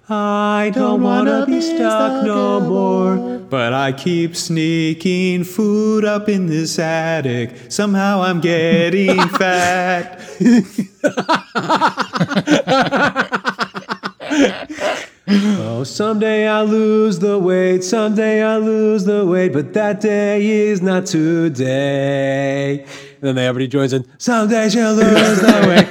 [0.08, 3.38] I don't, wanna be stuck no more.
[3.38, 7.70] But I keep sneaking food up in this attic.
[7.70, 10.20] Somehow I'm getting fat.
[15.34, 17.82] Oh, someday I'll lose the weight.
[17.84, 22.80] Someday I'll lose the weight, but that day is not today.
[22.82, 22.90] And
[23.20, 24.04] then everybody joins in.
[24.18, 25.88] Someday she'll lose the weight,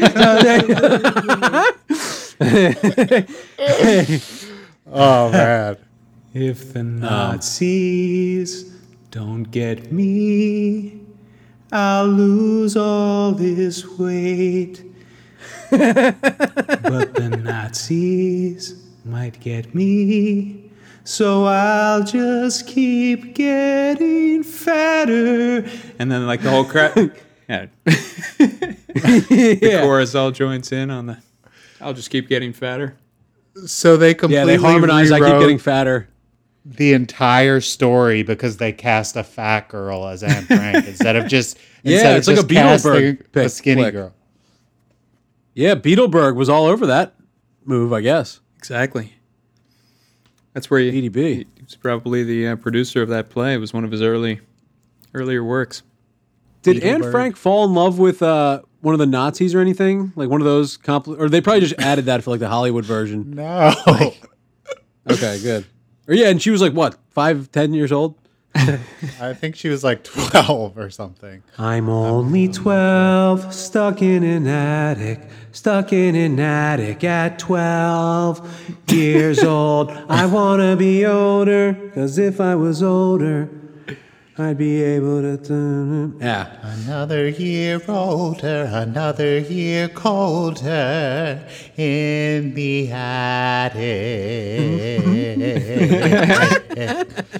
[3.97, 4.41] Someday.
[4.93, 5.77] Oh man.
[6.33, 8.63] If the um, Nazis
[9.09, 10.99] don't get me,
[11.71, 14.83] I'll lose all this weight.
[15.71, 20.69] but the Nazis might get me,
[21.03, 25.67] so I'll just keep getting fatter.
[25.99, 27.11] And then, like, the whole crowd.
[27.49, 27.67] yeah.
[27.85, 31.17] the chorus all joins in on the.
[31.79, 32.95] I'll just keep getting fatter.
[33.65, 35.11] So they completely yeah, they harmonize.
[35.11, 36.07] I keep getting fatter.
[36.63, 41.57] the entire story because they cast a fat girl as Anne Frank instead of just
[41.83, 42.49] Yeah, instead of it's like a just
[42.83, 43.93] casting Beetleberg a skinny flick.
[43.93, 44.13] girl.
[45.55, 47.15] Yeah, Beetleberg was all over that
[47.65, 48.39] move, I guess.
[48.61, 49.13] Exactly.
[50.53, 51.47] That's where you, EDB.
[51.59, 53.55] He's probably the uh, producer of that play.
[53.55, 54.39] It was one of his early,
[55.15, 55.81] earlier works.
[56.61, 57.11] Did Anne Beetleberg.
[57.11, 60.13] Frank fall in love with uh, one of the Nazis or anything?
[60.15, 62.85] Like one of those compl- or they probably just added that for like the Hollywood
[62.85, 63.31] version.
[63.31, 63.73] No.
[65.09, 65.65] Okay, good.
[66.07, 68.13] Or yeah, and she was like what, five, ten years old?
[69.21, 71.41] I think she was like 12 or something.
[71.57, 79.89] I'm only 12, stuck in an attic, stuck in an attic at 12 years old.
[80.09, 83.49] I want to be older, because if I was older,
[84.37, 85.37] I'd be able to.
[85.37, 86.17] Turn...
[86.19, 86.47] Yeah.
[86.61, 93.81] Another year older, another year colder in the attic.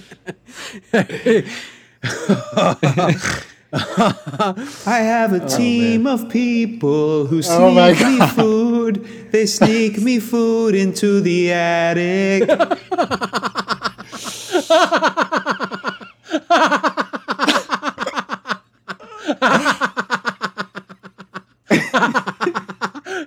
[0.72, 0.78] I
[4.84, 9.32] have a oh, team of people who oh sneak Oh me food.
[9.32, 12.48] They sneak me food into the attic.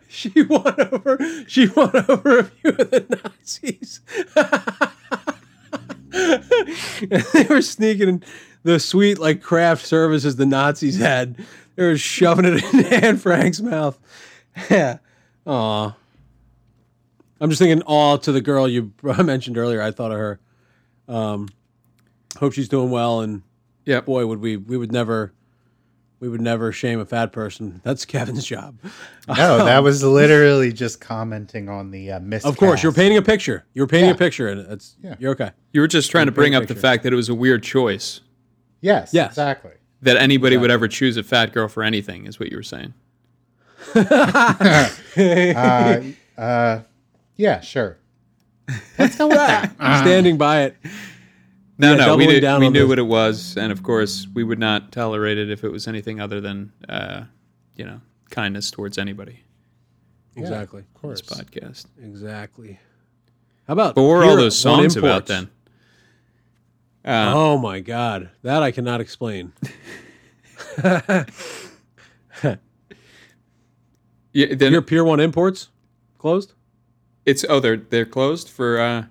[0.08, 1.20] She won over.
[1.48, 4.02] She won over a few of the Nazis.
[7.00, 8.24] they were sneaking in
[8.64, 11.38] the sweet like craft services the Nazis had.
[11.76, 14.00] They were shoving it in Anne Frank's mouth.
[14.70, 14.98] Yeah.
[15.46, 15.96] Aw.
[17.42, 19.82] I'm just thinking aw to the girl you mentioned earlier.
[19.82, 20.40] I thought of her.
[21.08, 21.50] Um,
[22.38, 23.22] hope she's doing well.
[23.22, 23.42] And
[23.86, 24.06] Yep.
[24.06, 25.32] boy, would we we would never
[26.20, 27.82] we would never shame a fat person.
[27.84, 28.78] That's Kevin's job.
[29.28, 32.52] no, that was literally just commenting on the uh, miscast.
[32.52, 33.66] Of course, you're painting a picture.
[33.74, 34.16] You're painting Yeah.
[34.16, 35.16] a picture, and it's Yeah.
[35.20, 35.52] you're okay.
[35.74, 38.22] You were just trying to bring up the fact that it was a weird choice
[38.82, 39.32] Yes, Yes.
[39.32, 39.72] exactly.
[40.02, 42.94] that anybody would ever choose a fat girl for anything, is what you were saying.
[45.18, 46.02] Uh,
[46.38, 46.82] uh,
[47.38, 47.98] yeah, sure.
[49.00, 49.74] Let's go with that.
[50.02, 50.76] Standing by it.
[51.78, 52.90] No, Yeah, no, we, did, down we knew this.
[52.90, 56.22] what it was, and of course, we would not tolerate it if it was anything
[56.22, 57.24] other than, uh,
[57.76, 59.42] you know, kindness towards anybody.
[60.38, 60.82] Exactly.
[60.82, 61.22] Of course.
[61.22, 61.86] This podcast.
[62.02, 62.80] Exactly.
[63.68, 63.96] How about?
[63.96, 65.50] But what were all those songs about then?
[67.04, 69.54] Uh, Oh my god, that I cannot explain.
[70.84, 72.56] yeah,
[74.34, 75.70] then Your Pier One Imports
[76.18, 76.54] closed.
[77.26, 79.06] it's oh they're they're closed for uh,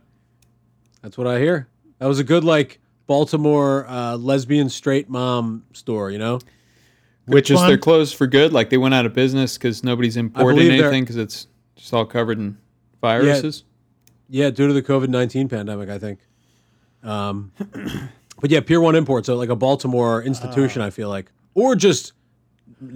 [1.02, 1.68] That's what I hear.
[1.98, 6.10] That was a good like Baltimore uh, lesbian straight mom store.
[6.10, 6.40] You know.
[7.26, 7.68] Which just one?
[7.68, 8.52] they're closed for good.
[8.52, 12.38] Like they went out of business because nobody's importing anything because it's just all covered
[12.38, 12.58] in
[13.00, 13.64] viruses.
[14.28, 16.18] Yeah, due to the COVID nineteen pandemic, I think.
[17.02, 17.52] Um,
[18.40, 20.86] but yeah, Pier One Imports, so like a Baltimore institution, Ah.
[20.86, 22.12] I feel like, or just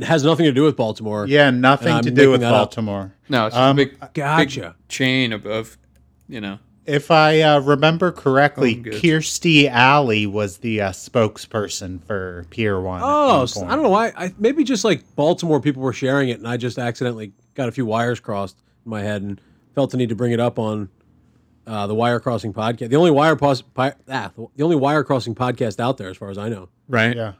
[0.03, 1.27] has nothing to do with Baltimore.
[1.27, 2.61] yeah, nothing to do with that up.
[2.71, 3.15] Baltimore.
[3.31, 4.61] No, it's Um, a big, Gotcha.
[4.61, 5.79] big chain of, of,
[6.29, 6.59] you know.
[6.89, 9.03] If I uh, remember correctly, Home goods.
[9.03, 13.01] Kirstie Alley was the uh, spokesperson for Pier One.
[13.01, 13.67] at Oh, one so.
[13.67, 14.13] I don't know why.
[14.17, 17.73] I maybe just like Baltimore people were sharing it, and I just accidentally got a
[17.73, 19.39] few wires crossed in my head and
[19.75, 20.89] felt the need to bring it up on
[21.67, 22.89] uh, the Wire Crossing podcast.
[22.89, 26.31] The only wire pos- pi- ah, the only wire crossing podcast out there, as far
[26.31, 26.71] as I know.
[26.89, 27.15] Right.
[27.15, 27.33] Yeah.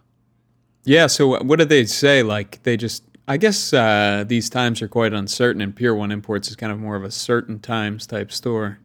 [0.85, 1.07] Yeah.
[1.07, 2.23] So what did they say?
[2.23, 6.49] Like they just, I guess uh, these times are quite uncertain, and Pier One Imports
[6.51, 8.81] is kind of more of a certain times type store.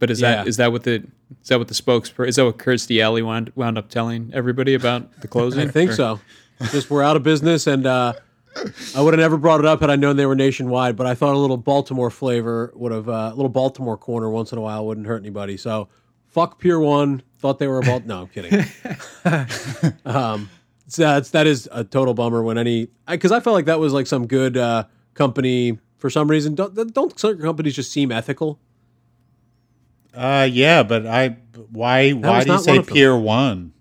[0.00, 0.48] But is that Yeah.
[0.48, 1.04] is that what the
[1.42, 4.74] is that what the spokesperson is that what Kirstie Alley wound, wound up telling everybody
[4.74, 5.60] about the closing?
[5.68, 6.20] I think Or- so.
[6.72, 8.12] Just we're out of business, and uh,
[8.94, 10.94] I would have never brought it up had I known they were nationwide.
[10.96, 14.52] But I thought a little Baltimore flavor would have uh, a little Baltimore corner once
[14.52, 15.56] in a while wouldn't hurt anybody.
[15.56, 15.88] So
[16.28, 17.22] fuck Pier One.
[17.38, 18.04] Thought they were a Balt.
[18.04, 18.62] No, I'm kidding.
[20.04, 20.50] um,
[20.86, 24.06] so that is a total bummer when any because I, felt like that was like
[24.06, 24.84] some good uh,
[25.14, 26.54] company for some reason.
[26.54, 28.58] Don't don't certain companies just seem ethical?
[30.14, 31.36] Uh, yeah, but I
[31.70, 32.86] why why do you say one.
[32.86, 33.72] Pier One?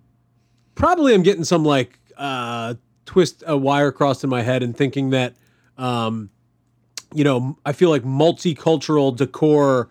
[0.75, 5.09] Probably I'm getting some like uh, twist a wire crossed in my head and thinking
[5.09, 5.35] that,
[5.77, 6.29] um,
[7.13, 9.89] you know, I feel like multicultural decor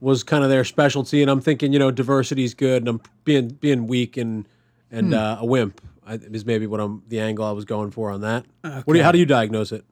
[0.00, 3.00] was kind of their specialty, and I'm thinking, you know, diversity is good, and I'm
[3.24, 4.46] being being weak and
[4.90, 8.10] and uh, a wimp I, is maybe what I'm the angle I was going for
[8.10, 8.44] on that.
[8.62, 9.84] What do you, how do you diagnose it?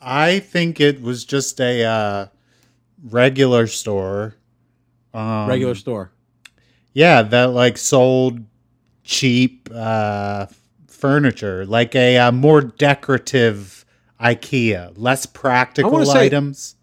[0.00, 2.26] I think it was just a uh,
[3.04, 4.34] regular store.
[5.12, 6.10] Um, Regular store.
[6.92, 8.40] Yeah, that like sold
[9.04, 10.46] cheap uh,
[10.88, 13.84] furniture, like a uh, more decorative
[14.20, 16.76] IKEA, less practical say- items.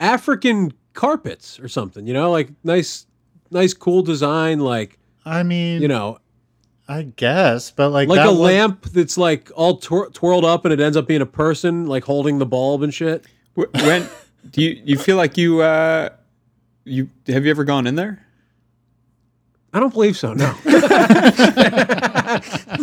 [0.00, 3.06] African carpets or something, you know, like nice,
[3.50, 6.18] nice, cool design, like I mean, you know,
[6.88, 10.64] I guess, but like like that a was- lamp that's like all twir- twirled up
[10.64, 13.24] and it ends up being a person, like holding the bulb and shit.
[13.54, 14.06] When
[14.50, 16.10] do you you feel like you uh
[16.84, 18.24] you have you ever gone in there?
[19.74, 20.32] I don't believe so.
[20.32, 20.54] No.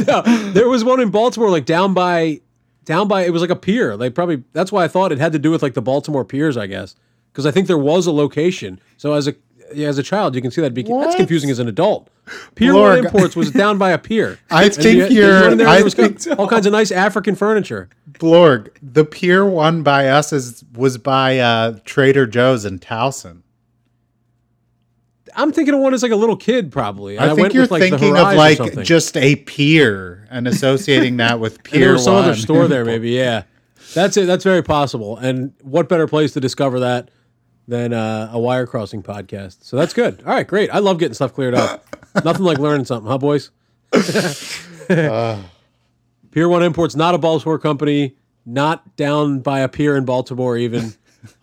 [0.07, 0.21] no.
[0.51, 2.41] There was one in Baltimore, like down by,
[2.83, 3.23] down by.
[3.23, 3.95] It was like a pier.
[3.95, 6.57] Like probably that's why I thought it had to do with like the Baltimore piers,
[6.57, 6.95] I guess,
[7.31, 8.79] because I think there was a location.
[8.97, 9.35] So as a
[9.73, 10.73] yeah, as a child, you can see that.
[10.73, 12.09] Be, that's confusing as an adult.
[12.55, 12.97] Pier Lord.
[12.97, 14.39] One Imports was down by a pier.
[14.51, 16.65] I And think you- you you're- went in there, I there was think- all kinds
[16.65, 17.89] of nice African furniture.
[18.13, 23.41] Blorg, the pier one by us is was by uh, Trader Joe's in Towson.
[25.35, 27.15] I'm thinking of one as like a little kid, probably.
[27.15, 31.17] And I, think went you're with, like, thinking of like just a pier and associating
[31.17, 32.23] that with And Pier there was some One.
[32.25, 33.11] other store there, maybe.
[33.11, 33.43] Yeah,
[33.93, 34.25] that's it.
[34.25, 35.17] That's very possible.
[35.17, 37.09] And what better place to discover that
[37.67, 39.57] than uh, a wire crossing podcast?
[39.63, 40.21] So that's good.
[40.25, 40.69] All right, great.
[40.69, 41.85] I love getting stuff cleared up.
[42.25, 43.51] Nothing like learning something, huh, boys?
[46.31, 50.57] Pier One Imports, not a Baltimore company, not down by a pier in Baltimore.
[50.57, 50.93] Even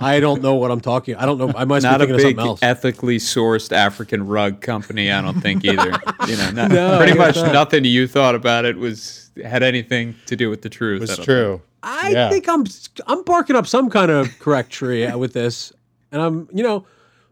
[0.00, 1.14] I don't know what I'm talking.
[1.16, 1.52] I don't know.
[1.54, 2.62] I might be Not a thinking of big something else.
[2.62, 5.90] ethically sourced African rug company, I don't think either.
[6.26, 7.52] you know, not, No, pretty much not.
[7.52, 11.00] nothing you thought about it was had anything to do with the truth.
[11.00, 11.62] I was don't true.
[11.82, 12.30] I Yeah.
[12.30, 12.64] think I'm
[13.06, 15.72] I'm barking up some kind of correct tree uh, with this,
[16.12, 16.86] and I'm you know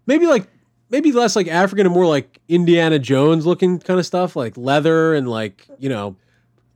[0.07, 0.49] maybe like
[0.91, 5.15] maybe less like African and more like Indiana Jones looking kind of stuff, like leather
[5.15, 6.17] and like you know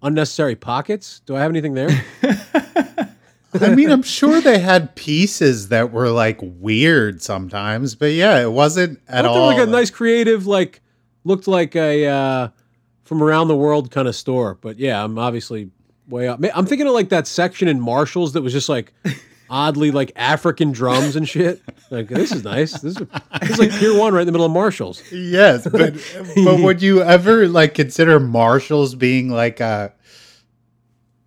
[0.03, 1.21] unnecessary pockets.
[1.27, 1.91] Do I have anything there?
[3.61, 8.53] I mean, I'm sure they had pieces that were like weird sometimes, but yeah, it
[8.53, 9.47] wasn't at I thought they all.
[9.47, 10.81] like a nice creative like
[11.25, 12.49] looked like a uh,
[13.05, 14.55] from around the world kind of store.
[14.55, 15.71] But yeah, I'm obviously
[16.09, 16.41] way up.
[16.55, 18.93] I'm thinking of like that section in Marshalls that was just like
[19.51, 21.61] oddly like African drums and shit.
[21.91, 22.73] Like this is nice.
[22.81, 23.07] This is,
[23.41, 25.03] this is like Pier One right in the middle of Marshalls.
[25.13, 25.95] Yes, but
[26.45, 29.93] but would you ever like consider Marshalls being like a?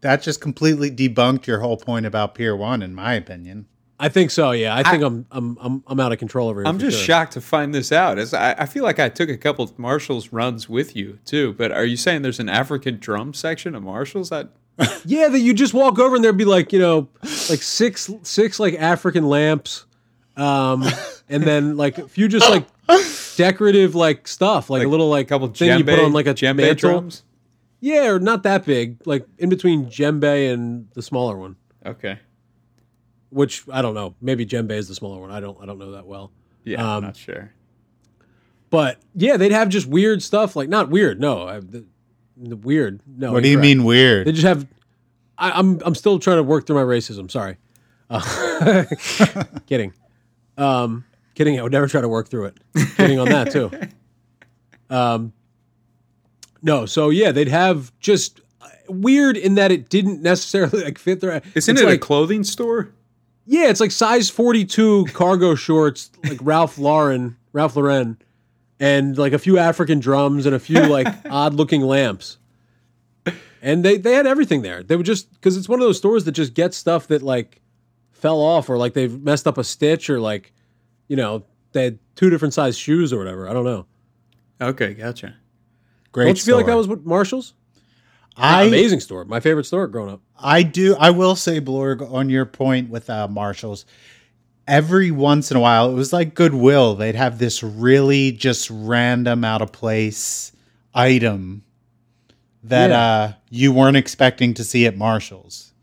[0.01, 3.67] That just completely debunked your whole point about Pier One, in my opinion.
[3.99, 4.51] I think so.
[4.51, 6.67] Yeah, I think I, am I'm I'm I'm out of control over here.
[6.67, 7.05] I'm just sure.
[7.05, 8.17] shocked to find this out.
[8.17, 11.53] As I, I feel like I took a couple of Marshalls runs with you too.
[11.53, 14.29] But are you saying there's an African drum section of Marshalls?
[14.29, 14.49] That
[15.05, 18.59] Yeah, that you just walk over and there'd be like you know like six six
[18.59, 19.85] like African lamps,
[20.35, 20.83] um,
[21.29, 22.65] and then like a few just like
[23.37, 26.33] decorative like stuff, like, a little like couple thing djembe, you put on like a
[26.33, 26.89] djembe mantle.
[26.89, 27.23] drums.
[27.81, 31.55] Yeah, or not that big, like in between djembe and the smaller one.
[31.85, 32.17] Okay,
[33.29, 34.15] Which I don't know.
[34.21, 35.31] Maybe djembe is the smaller one.
[35.31, 36.31] I don't I don't know that well.
[36.63, 37.51] yeah, Um, I'm not sure.
[38.69, 40.55] But yeah, they'd have just weird stuff.
[40.55, 41.19] Like not weird.
[41.19, 41.85] No, I, the
[42.37, 43.01] weird.
[43.05, 43.31] No.
[43.31, 43.77] What do you incorrect.
[43.77, 44.27] mean weird?
[44.27, 44.67] They just have.
[45.37, 47.29] I, I'm I'm still trying to work through my racism.
[47.29, 47.57] Sorry.
[48.09, 48.85] Uh,
[49.65, 49.93] kidding.
[50.57, 51.59] Um, kidding.
[51.59, 52.57] I would never try to work through it.
[52.95, 53.71] Kidding on that too.
[54.89, 55.33] Um,
[56.61, 56.85] no.
[56.85, 61.41] So yeah, they'd have just uh, weird in that it didn't necessarily like fit their.
[61.55, 62.93] Isn't it's it like, a clothing store?
[63.45, 68.17] yeah, it's like size 42 cargo shorts, like Ralph Lauren, Ralph Lauren,
[68.83, 72.37] and like a few African drums and a few like odd looking lamps.
[73.61, 74.83] And they, they had everything there.
[74.83, 77.61] They would just, because it's one of those stores that just get stuff that like
[78.11, 80.51] fell off or like they've messed up a stitch or like,
[81.07, 83.47] you know, they had two different size shoes or whatever.
[83.47, 83.85] I don't know.
[84.59, 85.37] Okay, gotcha.
[86.11, 86.25] Great.
[86.25, 87.53] don't you feel like that was what Marshall's?
[88.35, 89.23] I Amazing store.
[89.23, 90.21] My favorite store growing up.
[90.37, 90.97] I do.
[90.99, 93.85] I will say, Blorg, on your point with uh, Marshalls,
[94.67, 96.95] every once in a while, it was like Goodwill.
[96.95, 100.51] They'd have this really just random, out of place
[100.93, 101.63] item
[102.63, 103.01] that Yeah.
[103.01, 105.73] uh, you weren't expecting to see at Marshalls.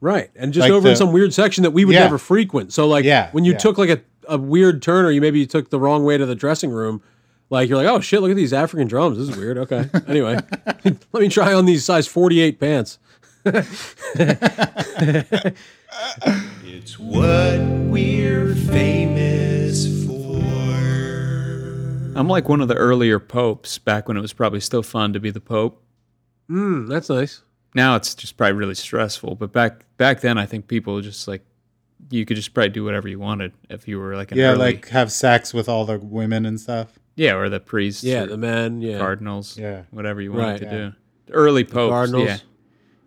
[0.00, 0.30] Right.
[0.34, 2.04] And just Like over in some weird section that we would Yeah.
[2.04, 2.72] never frequent.
[2.72, 5.46] So like Yeah, when you took like a, a weird turn or you maybe you
[5.46, 7.02] took the wrong way to the dressing room,
[7.50, 9.18] like you're like, oh shit, look at these African drums.
[9.18, 9.58] This is weird.
[9.58, 9.88] Okay.
[10.08, 10.38] anyway,
[10.84, 12.98] let me try on these size 48 pants.
[16.64, 20.40] It's what we're famous for.
[22.18, 25.20] I'm like one of the earlier popes back when it was probably still fun to
[25.20, 25.82] be the pope.
[26.50, 27.42] Mm, that's nice.
[27.74, 29.36] now it's just probably really stressful.
[29.36, 31.44] But back back then, I think people just like
[32.10, 34.58] you could just probably do whatever you wanted if you were like an Yeah, early,
[34.58, 36.98] like have sex with all the women and stuff.
[37.14, 38.80] yeah, or the priests, Yeah, the men.
[38.80, 39.82] Yeah, cardinals, Yeah.
[39.90, 40.70] whatever you wanted Right, to yeah.
[40.72, 40.92] do.
[41.32, 42.26] Early popes, Cardinals.
[42.26, 42.38] yeah.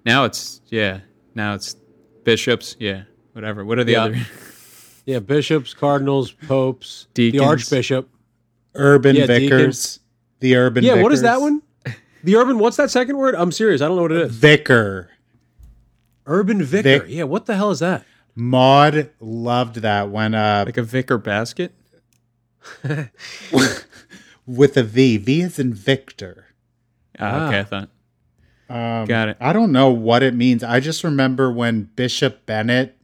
[0.06, 1.00] Now it's yeah,
[1.36, 1.76] now it's
[2.24, 3.04] bishops, yeah,
[3.34, 3.64] whatever.
[3.66, 4.04] What are the Yeah.
[4.06, 4.18] other?
[5.06, 5.20] yeah.
[5.20, 7.40] Bishops, cardinals, popes, Deacons.
[7.42, 8.10] the archbishop.
[8.76, 9.50] Urban Yeah, vicars.
[9.50, 10.00] deacons.
[10.40, 11.62] The urban Yeah, what is that one?
[12.24, 12.58] The urban.
[12.58, 13.36] What's that second word?
[13.36, 13.82] I'm serious.
[13.82, 14.32] I don't know what it is.
[14.36, 15.10] Vicar.
[16.26, 17.00] Urban vicar.
[17.04, 17.24] Vic- Yeah.
[17.24, 18.06] What the hell is that?
[18.34, 21.74] Maud loved that when uh like a vicar basket?
[24.46, 25.18] with a V.
[25.18, 26.48] V is in Victor.
[27.20, 27.48] Ah.
[27.48, 27.90] okay, I thought.
[28.70, 29.38] Um, Got it.
[29.39, 30.64] I don't know what it means.
[30.64, 32.97] I just remember when Bishop Bennett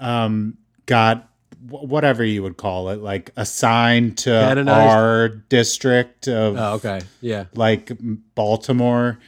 [0.00, 1.28] um, got
[1.68, 4.96] wh- whatever you would call it, like assigned to Canonized?
[4.96, 7.00] our district of Oh, okay.
[7.20, 7.44] Yeah.
[7.54, 9.18] like m- Baltimore.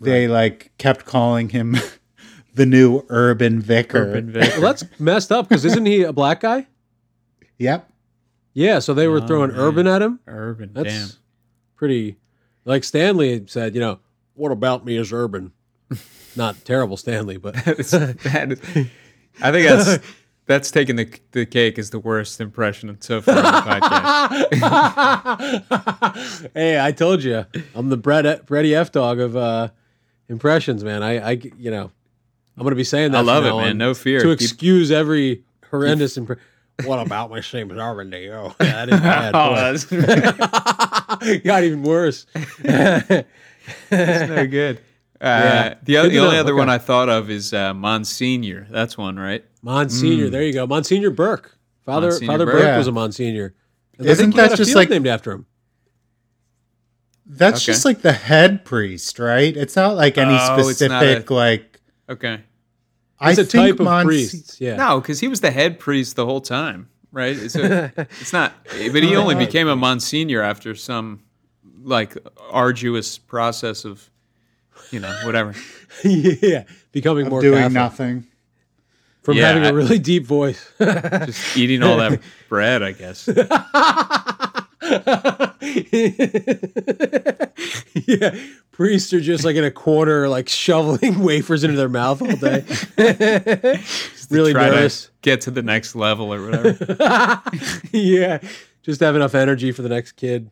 [0.00, 1.76] They like kept calling him
[2.54, 4.08] the new urban vicar.
[4.08, 4.60] Urban vicar.
[4.60, 6.66] Well, that's messed up because isn't he a black guy?
[7.58, 7.88] Yep.
[8.52, 8.80] Yeah.
[8.80, 9.60] So they were Oh, throwing man.
[9.60, 10.18] urban at him.
[10.26, 11.08] Urban, That's damn.
[11.76, 12.16] pretty.
[12.64, 14.00] Like Stanley said, you know,
[14.34, 15.52] what about me is urban?
[16.36, 17.94] Not terrible, Stanley, but that is-
[19.40, 19.98] I think that's
[20.46, 23.60] that's taking the the cake as the worst impression so far on the
[24.60, 26.50] podcast.
[26.54, 29.68] hey, I told you, I'm the Brett Brady F dog of uh,
[30.28, 31.02] impressions, man.
[31.02, 31.90] I, I, you know,
[32.56, 33.18] I'm gonna be saying that.
[33.18, 33.78] I love it, man.
[33.78, 34.20] No fear.
[34.20, 36.42] To Keep- excuse every horrendous impression.
[36.84, 38.30] What about my same as Arvin Day?
[38.30, 39.34] Oh, that is bad.
[39.36, 39.84] Oh, that's,
[41.44, 42.26] Got even worse.
[43.90, 44.80] That's no good.
[45.22, 45.74] Uh, Yeah.
[45.84, 46.40] The, other, Good the only know.
[46.40, 46.58] other Okay.
[46.58, 48.66] one I thought of is uh, Monsignor.
[48.68, 49.44] That's one, right?
[49.62, 50.66] Monsignor, there you go.
[50.66, 51.56] Monsignor Burke.
[51.86, 52.54] Father Monsignor Father Burke.
[52.56, 52.78] Burke Yeah.
[52.78, 53.54] was a Monsignor.
[53.98, 55.46] And Isn't I think he that just like- named after him?
[57.24, 57.66] That's Okay.
[57.72, 59.56] just like the head priest, right?
[59.56, 61.80] It's not like any Oh, specific a- like.
[62.08, 62.40] Okay.
[63.20, 64.60] I It's a think type of Monsi- priest.
[64.60, 64.74] Yeah.
[64.74, 67.36] No, because he was the head priest the whole time, right?
[67.36, 71.20] It's, a, it's not, but he only became a Monsignor after some
[71.84, 72.16] like
[72.50, 74.08] arduous process of,
[74.90, 75.54] you know, whatever.
[76.04, 76.64] yeah.
[76.92, 77.72] Becoming more doing Catholic.
[77.74, 78.26] nothing.
[79.22, 80.70] from Yeah, having I- a really deep voice.
[80.80, 83.28] Just eating all that bread, I guess.
[88.06, 88.36] yeah,
[88.72, 92.64] priests are just like in a corner, like shoveling wafers into their mouth all day.
[94.30, 95.04] really Try nervous.
[95.06, 97.42] to get to the next level or whatever.
[97.92, 98.38] yeah,
[98.82, 100.50] just have enough energy for the next kid.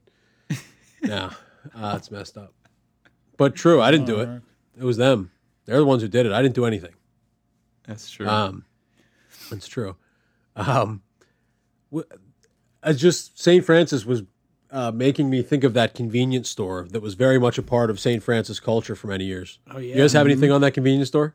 [1.02, 1.30] No,
[1.74, 2.52] uh, it's messed up.
[3.36, 4.28] But true, I didn't do it.
[4.78, 5.30] It was them.
[5.66, 6.32] They're the ones who did it.
[6.32, 6.94] I didn't do anything.
[7.86, 8.28] That's true.
[8.28, 8.64] Um,
[9.50, 9.96] that's true.
[10.56, 11.02] Um,
[12.82, 13.64] I just St.
[13.64, 14.22] Francis was
[14.70, 17.98] uh, making me think of that convenience store that was very much a part of
[17.98, 18.22] St.
[18.22, 19.58] Francis culture for many years.
[19.70, 19.94] Oh yeah.
[19.96, 21.34] You guys have anything on that convenience store?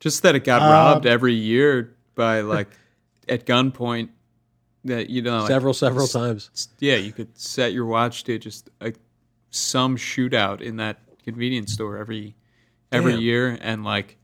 [0.00, 2.68] Just that it got Um, robbed every year by like
[3.28, 4.08] at gunpoint.
[4.86, 6.68] That you know, like, several, several times.
[6.78, 8.96] yeah, you could set your watch to just like
[9.50, 12.34] some shootout in that convenience store every
[12.92, 13.20] every Damn.
[13.20, 14.16] year, and like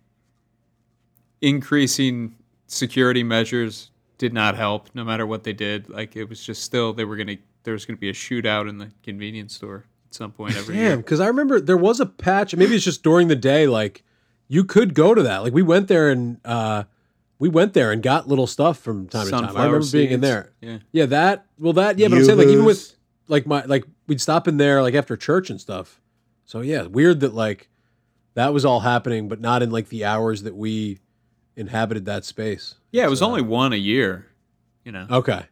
[1.41, 2.37] increasing
[2.67, 4.89] security measures did not help.
[4.95, 7.85] No matter what they did, like it was just still they were gonna there was
[7.85, 10.97] gonna be a shootout in the convenience store at some point every Damn, year.
[10.99, 12.55] because I remember there was a patch.
[12.55, 13.67] Maybe it's just during the day.
[13.67, 14.03] Like
[14.49, 15.43] you could go to that.
[15.43, 16.85] Like we went there and uh,
[17.43, 19.43] we went there and got little stuff from time to time.
[19.43, 20.53] I Sunflower remember being in there.
[20.61, 20.79] Yeah.
[20.93, 21.47] Yeah, that.
[21.59, 21.99] Well, that.
[21.99, 22.95] Yeah, but I'm saying like even with
[23.27, 26.01] like my like we'd stop in there like after church and stuff.
[26.45, 27.69] So yeah, weird that like
[28.35, 31.01] that was all happening, but not in like the hours that we
[31.57, 32.77] inhabited that space.
[32.93, 34.27] Yeah, it was So- only one a year.
[34.85, 35.43] You know, Okay.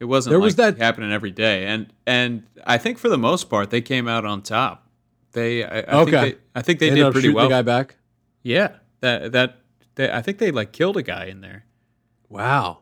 [0.00, 3.18] it wasn't There like was that- happening every day, and and I think for the
[3.18, 4.86] most part they came out on top.
[5.32, 6.10] They, I, I Okay.
[6.10, 7.44] think they, I think they ended did pretty well.
[7.48, 7.96] The guy back.
[8.42, 9.58] Yeah, that that
[9.98, 11.66] they, I think they like killed a guy in there.
[12.30, 12.78] Wow.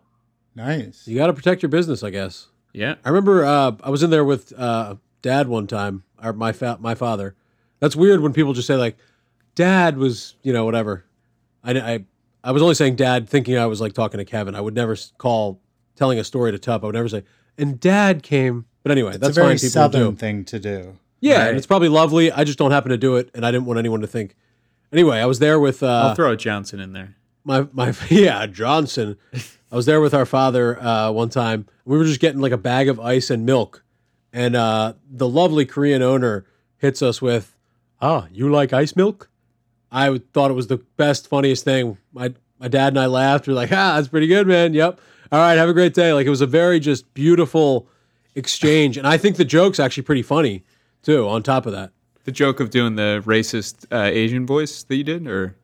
[0.54, 1.06] Nice.
[1.08, 2.46] You got to protect your business, I guess.
[2.72, 6.52] Yeah, I remember uh, I was in there with uh, dad one time, or my
[6.52, 7.34] fa- my father.
[7.80, 8.96] That's weird when people just say like,
[9.54, 11.06] "Dad was," you know, whatever.
[11.64, 12.04] I, I
[12.44, 14.54] I was only saying dad, thinking I was like talking to Kevin.
[14.54, 15.58] I would never call
[15.94, 16.82] telling a story to Tup.
[16.82, 17.24] I would never say,
[17.56, 19.58] "And Dad came." But anyway, It's that's a very fine.
[19.58, 20.16] People southern do.
[20.16, 20.98] thing to do.
[21.20, 21.48] Yeah, Right.
[21.48, 22.30] and it's probably lovely.
[22.30, 24.36] I just don't happen to do it, and I didn't want anyone to think.
[24.92, 27.16] Anyway, I was there with uh, I'll throw a Johnson in there.
[27.44, 29.16] my my yeah Johnson.
[29.70, 31.66] I was there with our father uh, one time.
[31.84, 33.84] We were just getting like a bag of ice and milk,
[34.32, 36.46] and uh, the lovely Korean owner
[36.78, 37.56] hits us with,
[38.00, 39.28] "Ah, you like ice milk?"
[39.90, 41.98] I thought it was the best, funniest thing.
[42.12, 43.46] My my dad and I laughed.
[43.46, 44.72] We are like, "Ah, that's pretty good, man.
[44.72, 45.00] Yep.
[45.32, 47.88] All right, have a great day." Like it was a very just beautiful
[48.36, 50.64] exchange, and I think the joke's actually pretty funny
[51.02, 51.26] too.
[51.28, 51.90] On top of that,
[52.26, 55.56] the joke of doing the racist uh, Asian voice that you did, or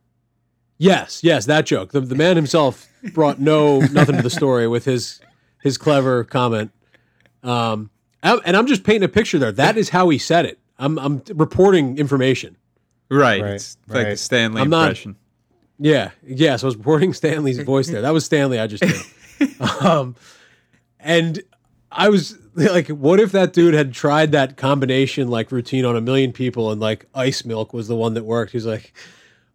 [0.79, 1.93] Yes, yes, that joke.
[1.93, 5.21] The, the man himself brought no nothing to the story with his
[5.63, 6.73] his clever comment.
[7.43, 7.91] Um,
[8.23, 9.53] and I'm just painting a picture there.
[9.53, 10.59] That is how he said it.
[10.79, 12.57] I'm I'm reporting information.
[13.11, 13.43] right?
[13.43, 14.19] Right, it's like a right.
[14.19, 15.17] Stanley I'm not- impression.
[15.79, 16.57] Yeah, yeah.
[16.57, 18.03] So I was reporting Stanley's voice there.
[18.03, 18.59] That was Stanley.
[18.59, 19.51] I just did.
[19.81, 20.15] Um,
[21.01, 21.43] and
[21.95, 26.01] I was like, what if that dude had tried that combination like routine on a
[26.01, 28.53] million people and like ice milk was the one that worked?
[28.53, 28.93] He's like,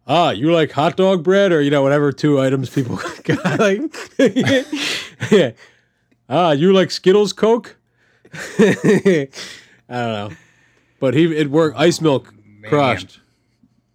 [0.06, 3.80] ah, you like hot dog bread or you know whatever two items people got like,
[5.30, 5.50] yeah.
[6.28, 7.76] Ah, you like Skittles Coke?
[8.58, 9.28] I
[9.88, 10.30] don't know,
[11.00, 11.78] but he it worked.
[11.78, 12.32] Ice milk
[12.64, 13.20] crushed.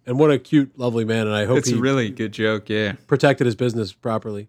[0.06, 1.26] And what a cute, lovely man.
[1.26, 2.68] And I hope It's he a really good joke.
[2.68, 4.48] Yeah, protected his business properly.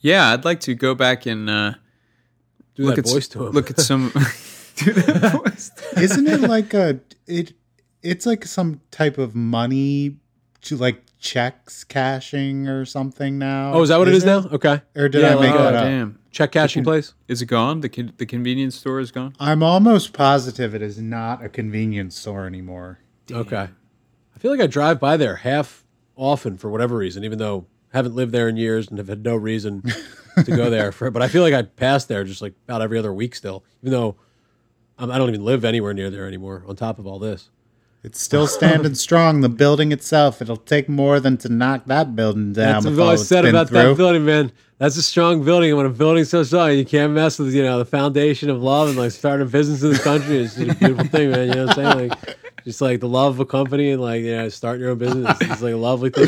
[0.00, 0.30] yeah.
[0.32, 1.74] I'd like to go back and uh,
[2.74, 3.52] Do look that at voice s- to him.
[3.52, 4.10] look at some.
[4.76, 5.70] do that voice.
[5.96, 7.52] Isn't it like a it?
[8.02, 10.16] It's like some type of money,
[10.62, 13.72] to like checks cashing or something now.
[13.72, 14.50] oh, is that what it is Isn't now?
[14.56, 14.82] Okay.
[14.94, 15.84] Or did Yeah, I make uh, that up?
[15.84, 17.14] Damn, Check cashing place.
[17.28, 17.80] is it gone?
[17.80, 19.34] The con- the convenience store is gone.
[19.40, 22.98] I'm almost positive it is not a convenience store anymore.
[23.30, 23.68] Okay.
[24.34, 25.84] I feel like I drive by there half
[26.16, 29.24] often for whatever reason, even though I haven't lived there in years and have had
[29.24, 29.82] no reason
[30.44, 30.92] to go there.
[30.92, 33.64] For, but I feel like I pass there just like about every other week still,
[33.82, 34.16] even though
[34.98, 36.64] um, I don't even live anywhere near there anymore.
[36.66, 37.50] On top of all this,
[38.02, 39.40] It's still standing strong.
[39.40, 42.82] The building itself, it'll take more than to knock that building down.
[42.82, 43.78] that's what I said about through.
[43.78, 44.52] that building, man.
[44.78, 45.70] That's a strong building.
[45.70, 48.62] And when a building's so strong, you can't mess with you know the foundation of
[48.62, 50.36] love and like starting a business in this country.
[50.38, 51.48] is a beautiful thing, man.
[51.48, 52.08] You know what I'm saying?
[52.10, 54.98] Like just like the love of a company and like you know starting your own
[54.98, 55.36] business.
[55.40, 56.24] It's like a lovely thing.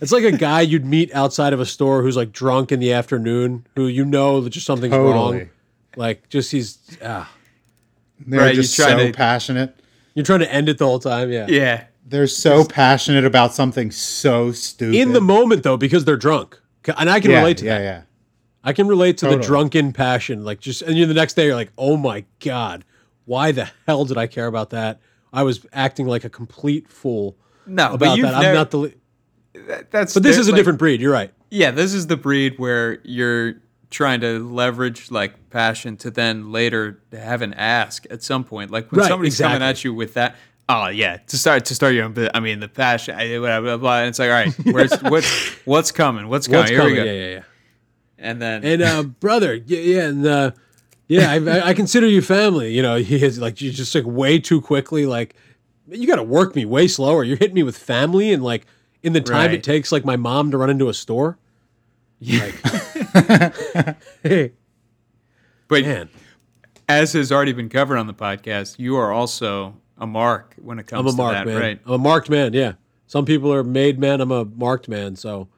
[0.00, 2.92] It's like a guy you'd meet outside of a store who's like drunk in the
[2.92, 5.38] afternoon, who you know that just something's Totally.
[5.38, 5.50] wrong.
[5.96, 7.30] Like just he's ah,
[8.26, 9.74] They're Right, just so to- passionate.
[10.14, 11.30] you're trying to end it the whole time.
[11.30, 11.46] Yeah.
[11.48, 14.94] Yeah, They're so passionate about something so stupid.
[14.96, 16.58] In the moment though, because they're drunk,
[16.96, 17.84] and I can yeah, relate to yeah, that.
[17.84, 18.02] yeah.
[18.64, 20.44] I can relate to the drunken passion.
[20.44, 22.84] Like just and you the next day you're like, oh my god,
[23.24, 25.00] why the hell did I care about that?
[25.32, 28.34] I was acting like a complete fool no, but about that.
[28.34, 28.94] I'm never- not the.
[29.66, 31.00] that- that's But this is a like- different breed.
[31.00, 31.32] You're right.
[31.50, 33.54] Yeah, this is the breed where you're
[33.90, 38.70] trying to leverage like passion to then later have an ask at some point.
[38.70, 40.36] Like when Right, somebody's coming at you with that.
[40.70, 42.28] Oh yeah, to start to start your own.
[42.34, 44.00] I mean, the passion, blah blah blah.
[44.00, 45.26] And it's like, all right, where's what's
[45.64, 46.28] what's coming?
[46.28, 46.60] What's coming?
[46.60, 46.92] What's Here coming?
[46.94, 47.04] we go.
[47.04, 47.42] Yeah, yeah, yeah.
[48.18, 50.50] And then And uh, brother, yeah, yeah, and uh,
[51.08, 52.72] yeah, I, I- consider you family.
[52.74, 55.06] You know, he is like you just like way too quickly.
[55.06, 55.34] Like
[55.88, 57.24] you got to work me way slower.
[57.24, 58.66] You're hitting me with family and like
[59.02, 59.54] in the time Right.
[59.54, 61.38] it takes like my mom to run into a store.
[62.20, 62.50] Yeah.
[64.22, 64.52] Hey,
[65.68, 66.08] but man,
[66.88, 70.86] as has already been covered on the podcast, you are also a mark when it
[70.86, 71.60] comes I'm a to marked that, man.
[71.60, 71.80] right?
[71.86, 72.52] I'm a marked man.
[72.52, 72.72] Yeah.
[73.06, 74.20] Some people are made men.
[74.20, 75.16] I'm a marked man.
[75.16, 75.48] So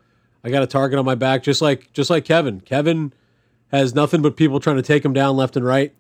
[0.45, 2.61] I got a target on my back, just like just like Kevin.
[2.61, 3.13] Kevin
[3.71, 5.95] has nothing but people trying to take him down left and right.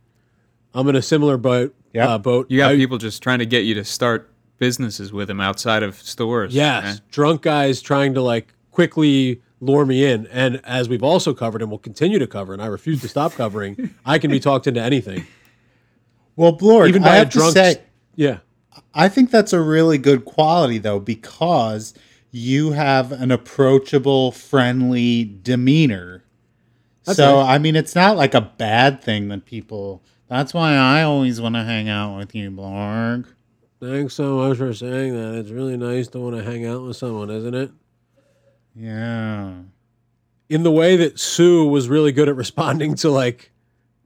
[0.74, 1.74] I'm in a similar boat.
[1.92, 2.08] Yep.
[2.08, 2.46] Uh, boat.
[2.50, 5.82] You got I- people just trying to get you to start businesses with him outside
[5.82, 6.54] of stores.
[6.54, 7.00] Yes, right?
[7.10, 10.26] drunk guys trying to like quickly lure me in.
[10.28, 13.32] And as we've also covered and will continue to cover, and I refuse to stop
[13.32, 15.26] covering, I can be talked into anything,
[16.36, 17.54] Well, Blorg, even by I a have drunk.
[17.54, 17.80] to say,
[18.14, 18.38] yeah,
[18.94, 21.92] I think that's a really good quality, though, because
[22.30, 26.22] you have an approachable, friendly demeanor.
[27.03, 27.55] So, right.
[27.55, 30.03] I mean, it's not like a bad thing that people.
[30.28, 33.26] That's why I always want to hang out with you, Blorg.
[33.80, 35.38] thanks so much for saying that.
[35.38, 37.70] It's really nice to want to hang out with someone, isn't it?
[38.76, 39.55] Yeah.
[40.48, 43.51] in the way that Sue was really good at responding to like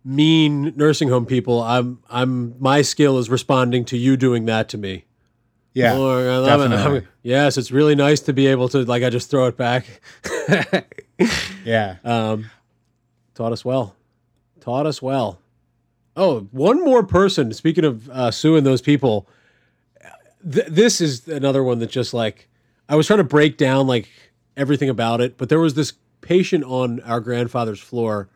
[0.04, 4.78] mean nursing home people, I'm I'm my skill is responding to you doing that to
[4.78, 5.04] me.
[5.74, 5.94] Yeah.
[5.94, 6.74] Lord, I love it.
[6.74, 9.86] I'm- yes, it's really nice to be able to like I just throw it back.
[11.64, 11.96] Yeah.
[12.04, 12.50] um,
[13.34, 13.94] taught us well.
[14.60, 15.40] Taught us well.
[16.16, 17.52] Oh, one more person.
[17.52, 19.28] Speaking of uh, Sue and those people,
[20.50, 22.48] th- this is another one that just like
[22.88, 24.08] I was trying to break down like
[24.56, 28.28] everything about it, but there was this patient on our grandfather's floor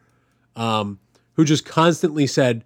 [0.57, 0.99] um,
[1.35, 2.65] who just constantly said,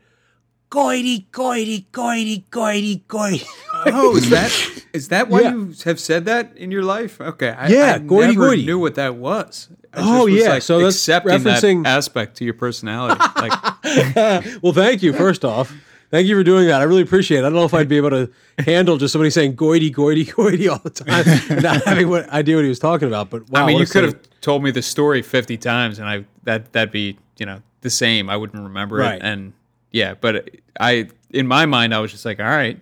[0.70, 3.44] "Goity, goity, goity, goity, goity."
[3.86, 5.50] Oh, is that is that why Yeah.
[5.52, 7.20] you have said that in your life?
[7.20, 8.66] Okay, I, Yeah, I goity, never goity.
[8.66, 9.68] knew what that was.
[9.94, 13.20] I Oh, was, yeah, so that's accepting referencing- that aspect to your personality.
[13.36, 13.52] Like,
[14.62, 15.12] well, thank you.
[15.12, 15.74] First off,
[16.10, 16.80] thank you for doing that.
[16.80, 17.40] I really appreciate it.
[17.40, 20.68] I don't know if I'd be able to handle just somebody saying "goity, goity, goity"
[20.68, 23.28] all the time, not having what idea what he was talking about.
[23.30, 26.24] But wow, I mean, you could have told me the story fifty times, and I
[26.44, 28.30] that that'd be you know the same.
[28.30, 29.16] I wouldn't remember Right.
[29.16, 29.52] it, and
[29.90, 30.48] yeah, but
[30.80, 32.80] I in my mind I was just like, all right,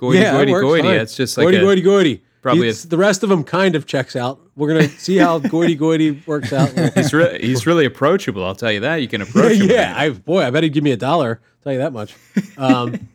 [0.00, 0.82] goity yeah, goity works goity.
[0.88, 0.96] fine.
[0.96, 2.22] It's just like goity a, goity goity.
[2.42, 4.40] probably a- the rest of them kind of checks out.
[4.56, 6.70] We're gonna see how goity goity works out.
[6.94, 8.44] he's really he's really approachable.
[8.44, 8.96] I'll tell you that.
[8.96, 9.70] You can approach him.
[9.70, 11.40] yeah, I boy, I bet he'd give me a dollar.
[11.62, 12.14] Tell you that much.
[12.56, 13.08] Um,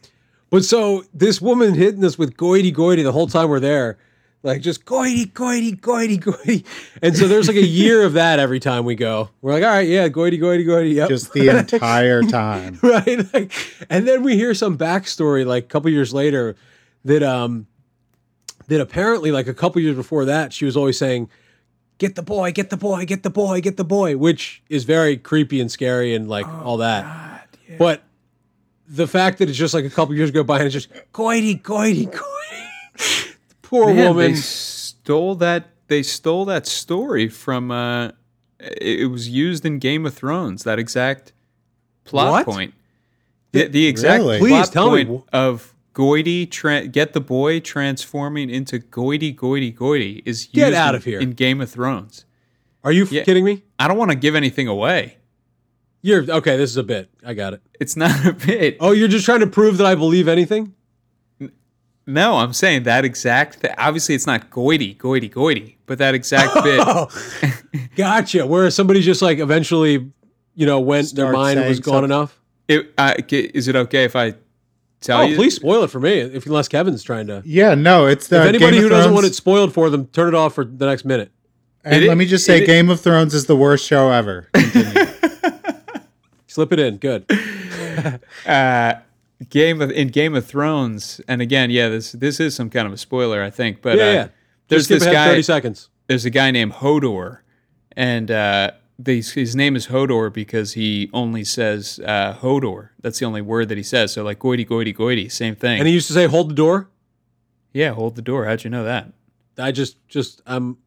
[0.51, 3.97] but so this woman hitting us with goity goity the whole time we're there,
[4.43, 6.63] like just goity goity goity goity,
[7.01, 9.29] and so there's like a year of that every time we go.
[9.41, 11.09] We're like, all right, yeah, goity goity goity, yep.
[11.09, 12.77] Just the entire time.
[12.83, 13.33] right?
[13.33, 13.51] Like,
[13.89, 16.55] and then we hear some backstory like a couple years later
[17.05, 17.67] that um
[18.67, 21.29] that apparently like a couple years before that she was always saying,
[21.99, 25.15] "Get the boy, get the boy, get the boy, get the boy," which is very
[25.17, 27.47] creepy and scary and like all that.
[27.79, 28.03] But
[28.87, 31.55] the fact that it's just like a couple years go by and it's just goity
[31.55, 33.31] goity goity.
[33.61, 34.31] Poor Man, woman.
[34.33, 35.69] They stole that.
[35.87, 37.71] They stole that story from.
[37.71, 38.07] Uh,
[38.59, 40.63] it, it was used in Game of Thrones.
[40.63, 41.33] That exact
[42.03, 42.45] plot What?
[42.45, 42.73] point.
[43.51, 44.39] The, the exact Really?
[44.39, 45.05] Please plot tell me.
[45.05, 50.73] point of Goity tra- get the boy transforming into Goity Goity Goity is used Get
[50.73, 51.19] out in- of here.
[51.19, 52.25] in Game of Thrones.
[52.83, 53.23] Are you f- Yeah.
[53.23, 53.63] kidding me?
[53.79, 55.17] I don't want to give anything away.
[56.03, 56.55] You're okay.
[56.57, 57.09] This is a bit.
[57.25, 57.61] I got it.
[57.79, 58.77] It's not a bit.
[58.79, 60.73] Oh, you're just trying to prove that I believe anything.
[62.07, 63.61] No, I'm saying that exact.
[63.61, 66.79] Th- obviously, it's not Goity Goity Goity, but that exact bit.
[66.85, 67.07] Oh,
[67.95, 68.45] gotcha.
[68.45, 70.11] Where somebody's just like eventually,
[70.53, 72.11] you know, when their mind was gone something.
[72.11, 72.39] enough.
[72.67, 74.35] It, uh, is it okay if I
[75.05, 75.35] tell Oh, you?
[75.35, 76.19] please spoil it for me.
[76.19, 77.41] If unless Kevin's trying to.
[77.45, 80.07] Yeah, no, it's the if anybody Game who of doesn't want it spoiled for them,
[80.07, 81.31] turn it off for the next minute.
[81.83, 84.49] And It- let me just say, it- Game of Thrones is the worst show ever.
[86.47, 86.97] Slip it in.
[86.97, 87.25] Good.
[88.45, 88.95] uh,
[89.49, 92.93] Game of in Game of Thrones, and again, yeah, this this is some kind of
[92.93, 93.81] a spoiler, I think.
[93.81, 94.27] But Yeah, uh, yeah.
[94.69, 95.27] there's Just skip this ahead guy.
[95.27, 95.89] thirty seconds.
[96.07, 97.39] There's a guy named Hodor,
[97.97, 102.89] and uh, they, his name is Hodor because he only says uh, Hodor.
[103.01, 104.13] That's the only word that he says.
[104.13, 105.79] So like goity goity goity, same thing.
[105.79, 106.89] And he used to say, "Hold the door."
[107.73, 108.45] yeah, hold the door.
[108.45, 109.11] How'd you know that?
[109.57, 110.77] I just, just, I'm,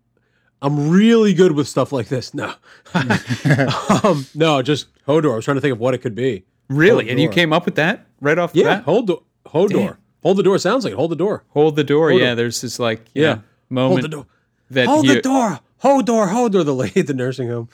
[0.62, 2.32] I'm really good with stuff like this.
[2.32, 2.54] No,
[2.94, 5.32] um, no, just Hodor.
[5.32, 6.44] I was trying to think of what it could be.
[6.68, 7.08] Really?
[7.10, 8.84] And you came up with that right off the Yeah, bat?
[8.84, 9.68] hold the Hodor.
[9.70, 9.96] Damn.
[10.22, 10.58] Hold the door.
[10.58, 10.96] Sounds like it.
[10.96, 11.44] Hold the door.
[11.50, 12.10] Hold the door.
[12.10, 12.20] Hodor.
[12.20, 13.34] Yeah, there's this like Yeah.
[13.34, 14.26] know, moment Hold the door.
[14.70, 15.60] that Hold he, the door.
[15.78, 16.64] Hold door.
[16.64, 17.68] The lady at the nursing home.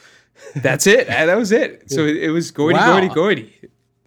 [0.56, 1.06] That's it.
[1.08, 1.90] That was it.
[1.90, 2.92] So it, it was goity Wow.
[3.00, 3.52] goity goity.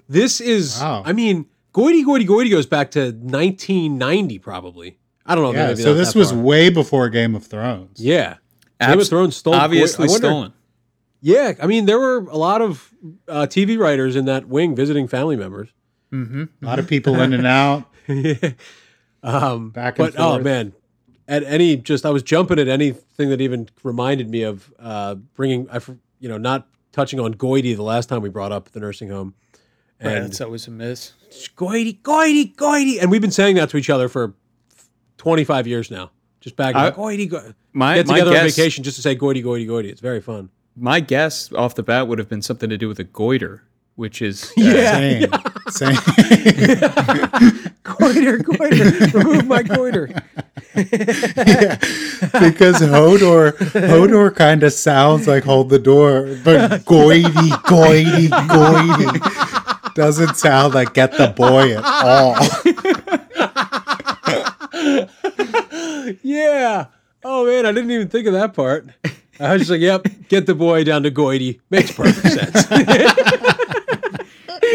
[0.09, 1.03] This is, Wow.
[1.05, 4.97] I mean, Goity Goity Goity goes back to 1990, probably.
[5.25, 5.51] I don't know.
[5.59, 6.39] yeah, maybe so this was far.
[6.39, 7.99] way before Game of Thrones.
[8.01, 8.35] yeah.
[8.79, 10.53] Game of Abs- Thrones stole obviously I wonder- stolen.
[11.19, 12.93] Yeah, I mean, there were a lot of
[13.27, 15.69] uh, TV writers in that wing visiting family members.
[16.13, 16.43] Mm-hmm.
[16.61, 17.83] A lot of people in and out.
[18.07, 18.51] Yeah.
[19.23, 20.71] Um, Back and but oh man,
[21.27, 25.67] at any just I was jumping at anything that even reminded me of uh, bringing
[25.69, 25.89] I f-
[26.19, 29.35] you know not touching on Goity the last time we brought up the nursing home.
[29.99, 31.13] And that's always a miss.
[31.55, 34.35] Goity, Goity, Goity, and we've been saying that to each other for
[35.17, 36.11] 25 years now.
[36.39, 37.53] Just back I- Goity, Goity.
[37.73, 39.89] My Get my together on vacation just to say Goity, Goity, Goity.
[39.89, 40.49] It's very fun.
[40.75, 43.63] my guess off the bat would have been something to do with a goiter,
[43.97, 45.29] which is uh, Same.
[45.69, 45.97] Same.
[47.83, 50.07] Goiter, Goiter, remove my Goiter.
[50.75, 57.23] because Hodor Hodor kind of sounds like hold the door, but goity,
[57.65, 59.19] goity, goity
[59.95, 62.35] doesn't sound like get the boy at all.
[66.21, 66.85] Yeah.
[67.23, 68.87] Oh man, I didn't even think of that part.
[69.39, 72.67] I was just like, "Yep, get the boy down to Goity." Makes perfect sense.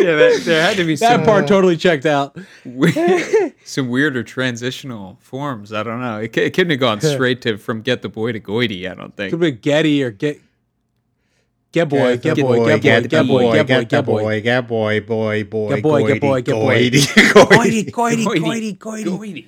[0.05, 2.36] Yeah, that, there had to be that some part uh, totally checked out.
[2.64, 5.72] weird, some weirder transitional forms.
[5.72, 6.18] I don't know.
[6.18, 8.88] It, it couldn't have gone straight to from get the boy to goity.
[8.88, 9.30] I don't think.
[9.30, 10.40] Could be Getty or get
[11.72, 13.66] get boy, Yeah, get the boy, get boy, get get the boy, get boy, get
[13.66, 14.22] the get boy.
[14.22, 17.50] boy, get boy, boy, boy, Get boy, get boy, goity, get boy.
[17.57, 18.40] goity, Goity, goity.
[18.40, 19.44] Goity, Goity, Goity,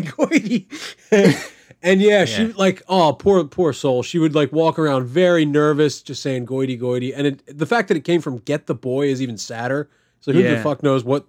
[0.00, 0.68] Goity.
[1.10, 1.38] Goity.
[1.82, 4.02] And yeah, she like, oh, poor, poor soul.
[4.02, 7.14] She would like walk around very nervous, just saying goity, goity.
[7.14, 9.88] And it, the fact that it came from get the boy is even sadder.
[10.20, 11.26] So who the fuck knows what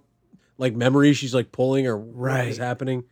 [0.58, 2.48] like memory she's like pulling or what Right.
[2.48, 3.04] is happening?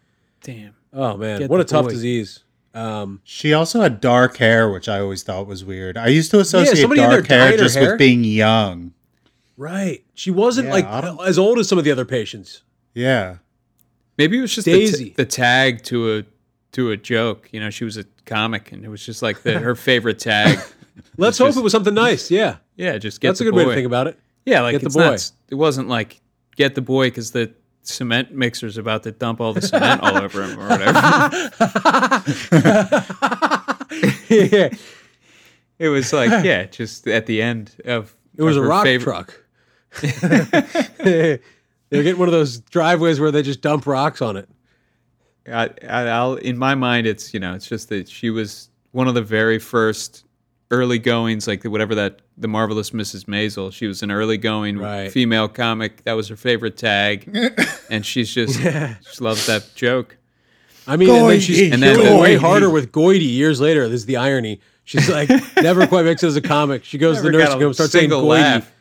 [0.43, 0.74] Damn.
[0.93, 1.91] Oh man, Get what the a tough boy.
[1.93, 2.41] disease.
[2.74, 5.97] Um, She also had dark hair, which I always thought was weird.
[5.97, 7.91] I used to associate somebody in there dark hair just hair.
[7.93, 8.93] with being young.
[9.57, 10.05] right.
[10.14, 12.62] She wasn't Yeah, like as old as some of the other patients.
[12.95, 13.36] Yeah.
[14.16, 15.05] Maybe it was just the, Daisy.
[15.07, 16.24] t- the tag to a
[16.72, 17.48] to a joke.
[17.52, 20.58] You know, she was a comic, and it was just like the, her favorite tag.
[21.16, 22.30] Let's hope just- it was something nice.
[22.30, 22.56] Yeah.
[22.76, 23.58] Yeah, just get That's a good boy.
[23.60, 24.18] way to think about it.
[24.46, 25.16] Yeah, like Get the it's not boy.
[25.50, 26.20] It wasn't like
[26.56, 27.52] get the boy because the
[27.82, 30.92] cement mixer's about to dump all the cement all over him or whatever.
[34.30, 34.68] yeah.
[35.78, 39.04] it was like yeah, just at the end of It was of a rock favorite-
[39.12, 39.44] truck.
[41.02, 41.40] They're
[41.90, 44.48] getting one of those driveways where they just dump rocks on it.
[45.53, 49.09] I, I, I'll, in my mind, it's you know, it's just that she was one
[49.09, 50.24] of the very first
[50.70, 53.24] early goings, like whatever that the marvelous Mrs.
[53.24, 53.72] Maisel.
[53.72, 55.11] She was an early going Right.
[55.11, 56.05] female comic.
[56.05, 57.34] That was her favorite tag,
[57.90, 60.16] and she's just she loves that joke.
[60.86, 63.88] I mean, and then she's And then the- way harder with Goity years later.
[63.88, 64.61] This is the irony.
[64.84, 65.28] She's like
[65.62, 66.82] never quite makes it as a comic.
[66.84, 68.26] She goes to the nursing home, starts saying Goity.
[68.26, 68.72] laugh.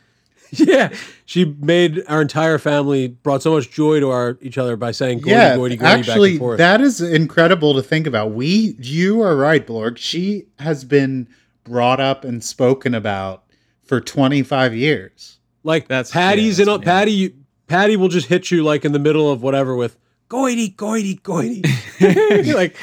[0.66, 0.94] Yeah,
[1.26, 5.18] she made our entire family brought so much joy to our each other by saying
[5.18, 6.58] Goity, yeah, Goity, Goity back and forth.
[6.58, 8.32] that is incredible to think about.
[8.32, 9.98] We, you are right, Blorg.
[9.98, 11.28] She has been
[11.64, 13.44] brought up and spoken about
[13.84, 15.38] for 25 years.
[15.64, 17.34] like That's- Patty's yeah, in a that's- Patty.
[17.66, 19.98] Patty will just hit you like in the middle of whatever with
[20.30, 21.62] Goity, Goity, Goity.
[22.54, 22.74] like,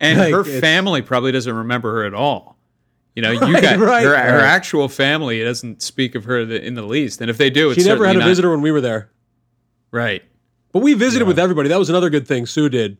[0.00, 2.53] And like, her family probably doesn't remember her at all.
[3.14, 6.74] You know, you got right, her, her actual family doesn't speak of her the, in
[6.74, 7.20] the least.
[7.20, 9.10] And if they do, it's she never had a not- visitor when we were there.
[9.92, 10.22] Right.
[10.72, 11.68] But we visited with everybody.
[11.68, 12.98] That was another good thing Sue did.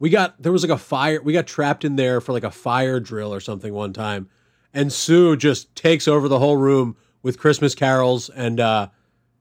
[0.00, 1.22] We got there was like a fire.
[1.22, 4.28] We got trapped in there for like a fire drill or something one time,
[4.74, 8.88] and Sue just takes over the whole room with Christmas carols, and uh,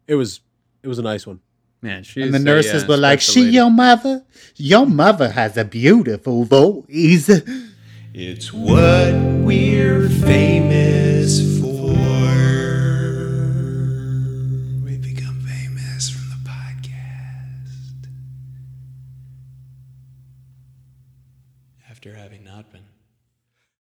[0.05, 0.41] it was
[0.83, 1.39] it was a nice one.
[1.81, 3.53] Man, she's And the a, nurses uh, were like, "She lady.
[3.53, 4.23] your mother?
[4.57, 7.27] Your mother has a beautiful voice."
[8.13, 11.60] It's what we're famous for.